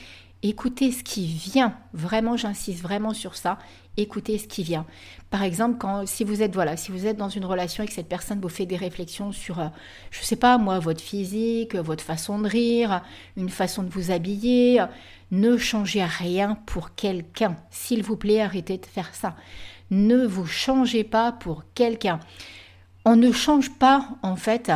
Écoutez 0.45 0.91
ce 0.91 1.05
qui 1.05 1.27
vient. 1.27 1.77
Vraiment, 1.93 2.37
j'insiste 2.37 2.83
vraiment 2.83 3.15
sur 3.15 3.37
ça. 3.37 3.59
Écoutez 3.97 4.39
ce 4.39 4.49
qui 4.49 4.65
vient. 4.65 4.87
Par 5.31 5.45
exemple, 5.45 5.79
quand 5.79 6.05
si 6.07 6.25
vous 6.25 6.43
êtes 6.43 6.55
voilà, 6.55 6.77
si 6.77 6.91
vous 6.91 7.07
êtes 7.07 7.17
dans 7.17 7.29
une 7.29 7.45
relation 7.45 7.85
et 7.85 7.87
que 7.87 7.93
cette 7.93 8.09
personne 8.09 8.41
vous 8.41 8.49
fait 8.49 8.67
des 8.67 8.77
réflexions 8.77 9.31
sur, 9.31 9.57
je 9.57 9.61
euh, 9.61 9.69
je 10.11 10.23
sais 10.23 10.37
pas 10.37 10.59
moi, 10.59 10.81
votre 10.81 11.01
physique, 11.01 11.77
votre 11.77 12.03
façon 12.03 12.41
de 12.41 12.49
rire, 12.49 13.03
une 13.37 13.51
façon 13.51 13.85
de 13.85 13.91
vous 13.91 14.11
habiller, 14.11 14.85
ne 15.31 15.57
changez 15.57 16.03
rien 16.03 16.59
pour 16.67 16.95
quelqu'un. 16.95 17.57
S'il 17.71 18.03
vous 18.03 18.17
plaît, 18.17 18.41
arrêtez 18.41 18.79
de 18.79 18.87
faire 18.87 19.15
ça. 19.15 19.37
Ne 19.91 20.27
vous 20.27 20.47
changez 20.47 21.05
pas 21.05 21.31
pour 21.31 21.63
quelqu'un. 21.75 22.19
On 23.05 23.15
ne 23.15 23.31
change 23.31 23.71
pas 23.79 24.09
en 24.23 24.37
fait 24.37 24.73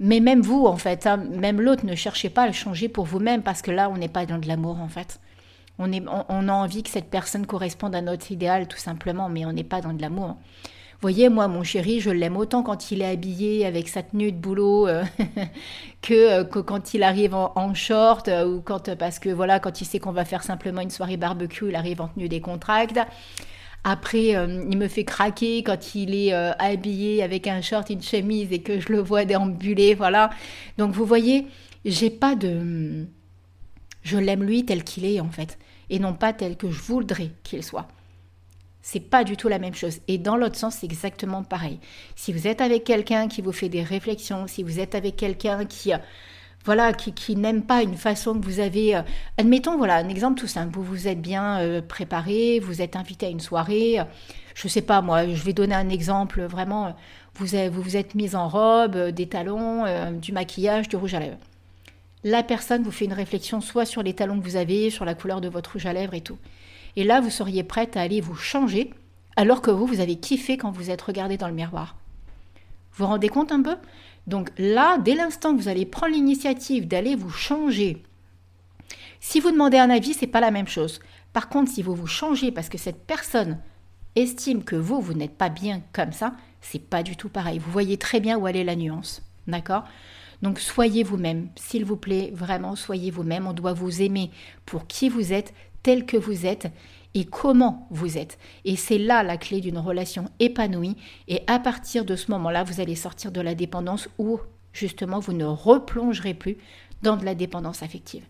mais 0.00 0.20
même 0.20 0.40
vous, 0.40 0.64
en 0.64 0.76
fait, 0.76 1.06
hein, 1.06 1.18
même 1.18 1.60
l'autre, 1.60 1.84
ne 1.84 1.94
cherchez 1.94 2.30
pas 2.30 2.42
à 2.44 2.46
le 2.46 2.54
changer 2.54 2.88
pour 2.88 3.04
vous-même 3.04 3.42
parce 3.42 3.60
que 3.60 3.70
là, 3.70 3.90
on 3.90 3.98
n'est 3.98 4.08
pas 4.08 4.24
dans 4.24 4.38
de 4.38 4.48
l'amour, 4.48 4.80
en 4.80 4.88
fait. 4.88 5.20
On, 5.78 5.92
a 6.48 6.52
envie 6.52 6.82
que 6.82 6.90
cette 6.90 7.08
personne 7.08 7.46
corresponde 7.46 7.94
à 7.94 8.02
notre 8.02 8.32
idéal, 8.32 8.66
tout 8.66 8.78
simplement, 8.78 9.28
mais 9.28 9.46
on 9.46 9.52
n'est 9.52 9.64
pas 9.64 9.80
dans 9.80 9.92
de 9.92 10.02
l'amour. 10.02 10.28
Vous 10.28 11.06
voyez, 11.06 11.30
moi, 11.30 11.48
mon 11.48 11.62
chéri, 11.62 12.00
je 12.00 12.10
l'aime 12.10 12.36
autant 12.36 12.62
quand 12.62 12.90
il 12.90 13.00
est 13.00 13.10
habillé 13.10 13.64
avec 13.64 13.88
sa 13.88 14.02
tenue 14.02 14.32
de 14.32 14.36
boulot 14.36 14.86
euh, 14.88 15.04
que, 16.02 16.42
que, 16.42 16.58
quand 16.58 16.92
il 16.92 17.02
arrive 17.02 17.34
en, 17.34 17.74
short 17.74 18.28
euh, 18.28 18.46
ou 18.46 18.60
quand, 18.60 18.94
parce 18.96 19.18
que 19.18 19.30
voilà, 19.30 19.58
quand 19.60 19.80
il 19.80 19.86
sait 19.86 19.98
qu'on 19.98 20.12
va 20.12 20.26
faire 20.26 20.42
simplement 20.42 20.82
une 20.82 20.90
soirée 20.90 21.16
barbecue, 21.16 21.68
il 21.68 21.76
arrive 21.76 22.02
en 22.02 22.08
tenue 22.08 22.28
décontracte. 22.28 22.98
Après, 23.84 24.36
euh, 24.36 24.64
il 24.70 24.76
me 24.76 24.88
fait 24.88 25.04
craquer 25.04 25.62
quand 25.62 25.94
il 25.94 26.14
est 26.14 26.34
euh, 26.34 26.52
habillé 26.58 27.22
avec 27.22 27.46
un 27.46 27.62
short, 27.62 27.88
une 27.90 28.02
chemise 28.02 28.52
et 28.52 28.60
que 28.60 28.78
je 28.78 28.92
le 28.92 29.00
vois 29.00 29.24
déambuler, 29.24 29.94
voilà. 29.94 30.30
Donc 30.76 30.92
vous 30.92 31.06
voyez, 31.06 31.46
j'ai 31.84 32.10
pas 32.10 32.34
de... 32.34 33.06
Je 34.02 34.16
l'aime 34.18 34.44
lui 34.44 34.64
tel 34.64 34.84
qu'il 34.84 35.04
est 35.04 35.20
en 35.20 35.30
fait, 35.30 35.58
et 35.88 35.98
non 35.98 36.14
pas 36.14 36.32
tel 36.32 36.56
que 36.56 36.70
je 36.70 36.80
voudrais 36.82 37.30
qu'il 37.42 37.62
soit. 37.62 37.88
C'est 38.82 39.00
pas 39.00 39.24
du 39.24 39.36
tout 39.36 39.48
la 39.48 39.58
même 39.58 39.74
chose. 39.74 40.00
Et 40.08 40.16
dans 40.16 40.36
l'autre 40.36 40.56
sens, 40.56 40.76
c'est 40.76 40.86
exactement 40.86 41.42
pareil. 41.42 41.78
Si 42.16 42.32
vous 42.32 42.46
êtes 42.46 42.62
avec 42.62 42.84
quelqu'un 42.84 43.28
qui 43.28 43.42
vous 43.42 43.52
fait 43.52 43.68
des 43.68 43.82
réflexions, 43.82 44.46
si 44.46 44.62
vous 44.62 44.80
êtes 44.80 44.94
avec 44.94 45.16
quelqu'un 45.16 45.66
qui 45.66 45.92
voilà, 46.64 46.92
qui, 46.92 47.12
qui 47.12 47.36
n'aiment 47.36 47.62
pas 47.62 47.82
une 47.82 47.96
façon 47.96 48.38
que 48.38 48.44
vous 48.44 48.60
avez. 48.60 48.96
Euh, 48.96 49.02
admettons, 49.38 49.76
voilà, 49.78 49.96
un 49.96 50.08
exemple 50.08 50.40
tout 50.40 50.46
simple. 50.46 50.74
Vous 50.74 50.82
vous 50.82 51.08
êtes 51.08 51.20
bien 51.20 51.60
euh, 51.60 51.80
préparé, 51.80 52.60
vous 52.60 52.82
êtes 52.82 52.96
invité 52.96 53.26
à 53.26 53.28
une 53.30 53.40
soirée. 53.40 53.98
je 54.54 54.66
ne 54.66 54.70
sais 54.70 54.82
pas, 54.82 55.00
moi, 55.00 55.26
je 55.26 55.42
vais 55.42 55.52
donner 55.52 55.74
un 55.74 55.88
exemple 55.88 56.42
vraiment. 56.42 56.94
Vous 57.34 57.46
vous, 57.70 57.96
êtes 57.96 58.14
mise 58.14 58.34
en 58.34 58.48
robe, 58.48 58.96
euh, 58.96 59.10
des 59.12 59.26
talons, 59.26 59.84
du 60.12 60.32
maquillage, 60.32 60.88
du 60.88 60.96
rouge 60.96 61.14
à 61.14 61.20
lèvres. 61.20 61.38
La 62.22 62.42
personne 62.42 62.82
vous 62.82 62.90
fait 62.90 63.06
une 63.06 63.14
réflexion 63.14 63.62
soit 63.62 63.86
sur 63.86 64.02
les 64.02 64.12
talons 64.12 64.38
que 64.38 64.44
vous 64.44 64.56
avez, 64.56 64.90
sur 64.90 65.06
la 65.06 65.14
couleur 65.14 65.40
de 65.40 65.48
votre 65.48 65.72
rouge 65.72 65.86
à 65.86 65.94
lèvres 65.94 66.12
et 66.12 66.20
tout. 66.20 66.36
Et 66.96 67.04
là, 67.04 67.22
vous 67.22 67.30
seriez 67.30 67.62
prête 67.62 67.96
à 67.96 68.02
aller 68.02 68.20
vous 68.20 68.34
changer, 68.34 68.92
alors 69.36 69.62
que 69.62 69.70
vous, 69.70 69.86
vous 69.86 70.00
avez 70.00 70.16
kiffé 70.16 70.58
quand 70.58 70.70
vous 70.70 70.90
êtes 70.90 71.00
regardé 71.00 71.38
dans 71.38 71.48
le 71.48 71.54
miroir. 71.54 71.96
Vous 72.92 73.04
vous 73.04 73.10
rendez 73.10 73.28
compte 73.28 73.52
un 73.52 73.62
peu? 73.62 73.76
Donc 74.30 74.50
là, 74.56 74.96
dès 74.98 75.14
l'instant 75.14 75.54
que 75.54 75.60
vous 75.60 75.68
allez 75.68 75.84
prendre 75.84 76.14
l'initiative 76.14 76.88
d'aller 76.88 77.16
vous 77.16 77.30
changer, 77.30 78.02
si 79.18 79.40
vous 79.40 79.50
demandez 79.50 79.76
un 79.76 79.90
avis, 79.90 80.14
c'est 80.14 80.26
pas 80.26 80.40
la 80.40 80.50
même 80.50 80.68
chose. 80.68 81.00
Par 81.32 81.48
contre, 81.48 81.70
si 81.70 81.82
vous 81.82 81.94
vous 81.94 82.06
changez 82.06 82.50
parce 82.50 82.68
que 82.68 82.78
cette 82.78 83.04
personne 83.06 83.58
estime 84.16 84.64
que 84.64 84.76
vous, 84.76 85.00
vous 85.00 85.14
n'êtes 85.14 85.36
pas 85.36 85.50
bien 85.50 85.82
comme 85.92 86.12
ça, 86.12 86.32
c'est 86.60 86.82
pas 86.82 87.02
du 87.02 87.16
tout 87.16 87.28
pareil. 87.28 87.58
Vous 87.58 87.70
voyez 87.70 87.98
très 87.98 88.20
bien 88.20 88.38
où 88.38 88.48
elle 88.48 88.56
est 88.56 88.64
la 88.64 88.76
nuance. 88.76 89.22
D'accord? 89.46 89.84
Donc 90.42 90.58
soyez 90.58 91.02
vous-même, 91.02 91.48
s'il 91.56 91.84
vous 91.84 91.96
plaît, 91.96 92.30
vraiment 92.32 92.76
soyez 92.76 93.10
vous-même. 93.10 93.46
On 93.46 93.52
doit 93.52 93.74
vous 93.74 94.00
aimer 94.00 94.30
pour 94.64 94.86
qui 94.86 95.08
vous 95.08 95.32
êtes, 95.32 95.52
tel 95.82 96.06
que 96.06 96.16
vous 96.16 96.46
êtes 96.46 96.68
et 97.14 97.24
comment 97.24 97.86
vous 97.90 98.18
êtes. 98.18 98.38
Et 98.64 98.76
c'est 98.76 98.98
là 98.98 99.22
la 99.22 99.36
clé 99.36 99.60
d'une 99.60 99.78
relation 99.78 100.26
épanouie. 100.38 100.96
Et 101.28 101.42
à 101.46 101.58
partir 101.58 102.04
de 102.04 102.16
ce 102.16 102.30
moment-là, 102.30 102.62
vous 102.62 102.80
allez 102.80 102.94
sortir 102.94 103.32
de 103.32 103.40
la 103.40 103.54
dépendance 103.54 104.08
où 104.18 104.38
justement 104.72 105.18
vous 105.18 105.32
ne 105.32 105.44
replongerez 105.44 106.34
plus 106.34 106.56
dans 107.02 107.16
de 107.16 107.24
la 107.24 107.34
dépendance 107.34 107.82
affective. 107.82 108.24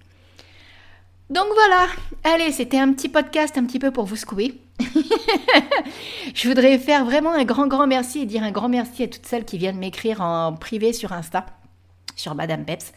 Donc 1.28 1.46
voilà, 1.54 1.86
allez, 2.24 2.50
c'était 2.50 2.78
un 2.78 2.92
petit 2.92 3.08
podcast 3.08 3.56
un 3.56 3.64
petit 3.64 3.78
peu 3.78 3.92
pour 3.92 4.04
vous 4.04 4.16
secouer. 4.16 4.60
je 6.34 6.48
voudrais 6.48 6.78
faire 6.78 7.04
vraiment 7.04 7.32
un 7.32 7.44
grand, 7.44 7.68
grand 7.68 7.86
merci 7.86 8.20
et 8.20 8.26
dire 8.26 8.42
un 8.42 8.50
grand 8.50 8.68
merci 8.68 9.04
à 9.04 9.08
toutes 9.08 9.26
celles 9.26 9.44
qui 9.44 9.58
viennent 9.58 9.78
m'écrire 9.78 10.20
en 10.22 10.54
privé 10.54 10.92
sur 10.92 11.12
Insta, 11.12 11.46
sur 12.16 12.34
Madame 12.34 12.64
Peps 12.64 12.92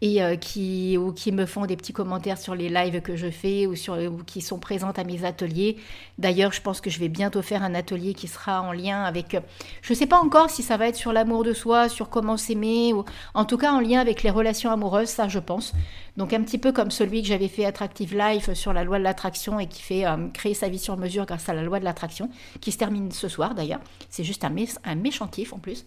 et 0.00 0.22
euh, 0.22 0.36
qui, 0.36 0.96
ou 0.96 1.12
qui 1.12 1.32
me 1.32 1.44
font 1.46 1.66
des 1.66 1.76
petits 1.76 1.92
commentaires 1.92 2.38
sur 2.38 2.54
les 2.54 2.68
lives 2.68 3.00
que 3.00 3.16
je 3.16 3.30
fais 3.30 3.66
ou, 3.66 3.74
sur, 3.74 3.94
ou 3.94 4.22
qui 4.24 4.40
sont 4.40 4.58
présentes 4.58 4.98
à 4.98 5.04
mes 5.04 5.24
ateliers. 5.24 5.76
D'ailleurs, 6.18 6.52
je 6.52 6.62
pense 6.62 6.80
que 6.80 6.90
je 6.90 6.98
vais 6.98 7.08
bientôt 7.08 7.42
faire 7.42 7.62
un 7.62 7.74
atelier 7.74 8.14
qui 8.14 8.28
sera 8.28 8.62
en 8.62 8.72
lien 8.72 9.02
avec, 9.02 9.34
euh, 9.34 9.40
je 9.82 9.92
ne 9.92 9.98
sais 9.98 10.06
pas 10.06 10.18
encore 10.18 10.50
si 10.50 10.62
ça 10.62 10.76
va 10.76 10.88
être 10.88 10.96
sur 10.96 11.12
l'amour 11.12 11.42
de 11.44 11.52
soi, 11.52 11.88
sur 11.88 12.08
comment 12.08 12.36
s'aimer, 12.36 12.92
ou 12.92 13.04
en 13.34 13.44
tout 13.44 13.56
cas 13.56 13.72
en 13.72 13.80
lien 13.80 14.00
avec 14.00 14.22
les 14.22 14.30
relations 14.30 14.70
amoureuses, 14.70 15.08
ça 15.08 15.28
je 15.28 15.38
pense. 15.38 15.74
Donc 16.18 16.32
un 16.32 16.42
petit 16.42 16.58
peu 16.58 16.72
comme 16.72 16.90
celui 16.90 17.22
que 17.22 17.28
j'avais 17.28 17.46
fait 17.46 17.64
Attractive 17.64 18.18
Life 18.18 18.52
sur 18.54 18.72
la 18.72 18.82
loi 18.82 18.98
de 18.98 19.04
l'attraction 19.04 19.60
et 19.60 19.68
qui 19.68 19.80
fait 19.80 20.04
euh, 20.04 20.26
créer 20.34 20.52
sa 20.52 20.68
vie 20.68 20.80
sur 20.80 20.96
mesure 20.96 21.26
grâce 21.26 21.48
à 21.48 21.54
la 21.54 21.62
loi 21.62 21.78
de 21.78 21.84
l'attraction, 21.84 22.28
qui 22.60 22.72
se 22.72 22.76
termine 22.76 23.12
ce 23.12 23.28
soir 23.28 23.54
d'ailleurs. 23.54 23.78
C'est 24.10 24.24
juste 24.24 24.44
un, 24.44 24.50
méchant 24.96 25.28
kiff 25.28 25.52
en 25.52 25.60
plus. 25.60 25.86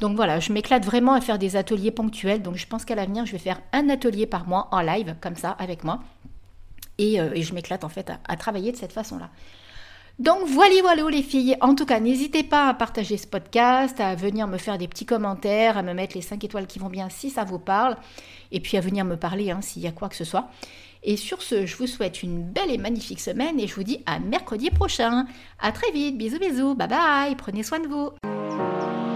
Donc 0.00 0.16
voilà, 0.16 0.40
je 0.40 0.52
m'éclate 0.52 0.84
vraiment 0.84 1.12
à 1.12 1.20
faire 1.20 1.38
des 1.38 1.54
ateliers 1.54 1.92
ponctuels. 1.92 2.42
Donc 2.42 2.56
je 2.56 2.66
pense 2.66 2.84
qu'à 2.84 2.96
l'avenir, 2.96 3.24
je 3.24 3.30
vais 3.30 3.38
faire 3.38 3.60
un 3.72 3.88
atelier 3.88 4.26
par 4.26 4.48
mois 4.48 4.66
en 4.72 4.80
live, 4.80 5.14
comme 5.20 5.36
ça, 5.36 5.52
avec 5.52 5.84
moi. 5.84 6.00
Et, 6.98 7.20
euh, 7.20 7.40
je 7.40 7.54
m'éclate 7.54 7.84
en 7.84 7.88
fait 7.88 8.10
à, 8.28 8.36
travailler 8.36 8.72
de 8.72 8.76
cette 8.76 8.92
façon-là. 8.92 9.30
Donc 10.18 10.40
voilà, 10.46 10.74
voilà 10.82 11.08
les 11.10 11.22
filles. 11.22 11.56
En 11.60 11.76
tout 11.76 11.86
cas, 11.86 12.00
n'hésitez 12.00 12.42
pas 12.42 12.68
à 12.68 12.74
partager 12.74 13.16
ce 13.16 13.26
podcast, 13.26 14.00
à 14.00 14.16
venir 14.16 14.48
me 14.48 14.58
faire 14.58 14.76
des 14.76 14.88
petits 14.88 15.06
commentaires, 15.06 15.78
à 15.78 15.82
me 15.82 15.94
mettre 15.94 16.16
les 16.16 16.22
5 16.22 16.42
étoiles 16.42 16.66
qui 16.66 16.80
vont 16.80 16.88
bien 16.88 17.08
si 17.08 17.30
ça 17.30 17.44
vous 17.44 17.60
parle, 17.60 17.96
et 18.50 18.58
puis 18.58 18.76
à 18.76 18.80
venir 18.80 19.04
me 19.04 19.16
parler 19.16 19.52
hein, 19.52 19.60
s'il 19.60 19.82
y 19.82 19.86
a 19.86 19.92
quoi 19.92 20.08
que 20.08 20.16
ce 20.16 20.24
soit. 20.24 20.48
Et 21.04 21.16
sur 21.16 21.42
ce, 21.42 21.66
je 21.66 21.76
vous 21.76 21.86
souhaite 21.86 22.24
une 22.24 22.42
belle 22.42 22.72
et 22.72 22.78
magnifique 22.78 23.20
semaine 23.20 23.60
et 23.60 23.68
je 23.68 23.74
vous 23.76 23.84
dis 23.84 24.02
à 24.06 24.18
mercredi 24.18 24.70
prochain. 24.70 25.26
À 25.60 25.70
très 25.70 25.92
vite, 25.92 26.18
bisous 26.18 26.40
bisous, 26.40 26.74
bye 26.74 26.88
bye, 26.88 27.36
prenez 27.36 27.62
soin 27.62 27.78
de 27.78 27.86
vous. 27.86 29.07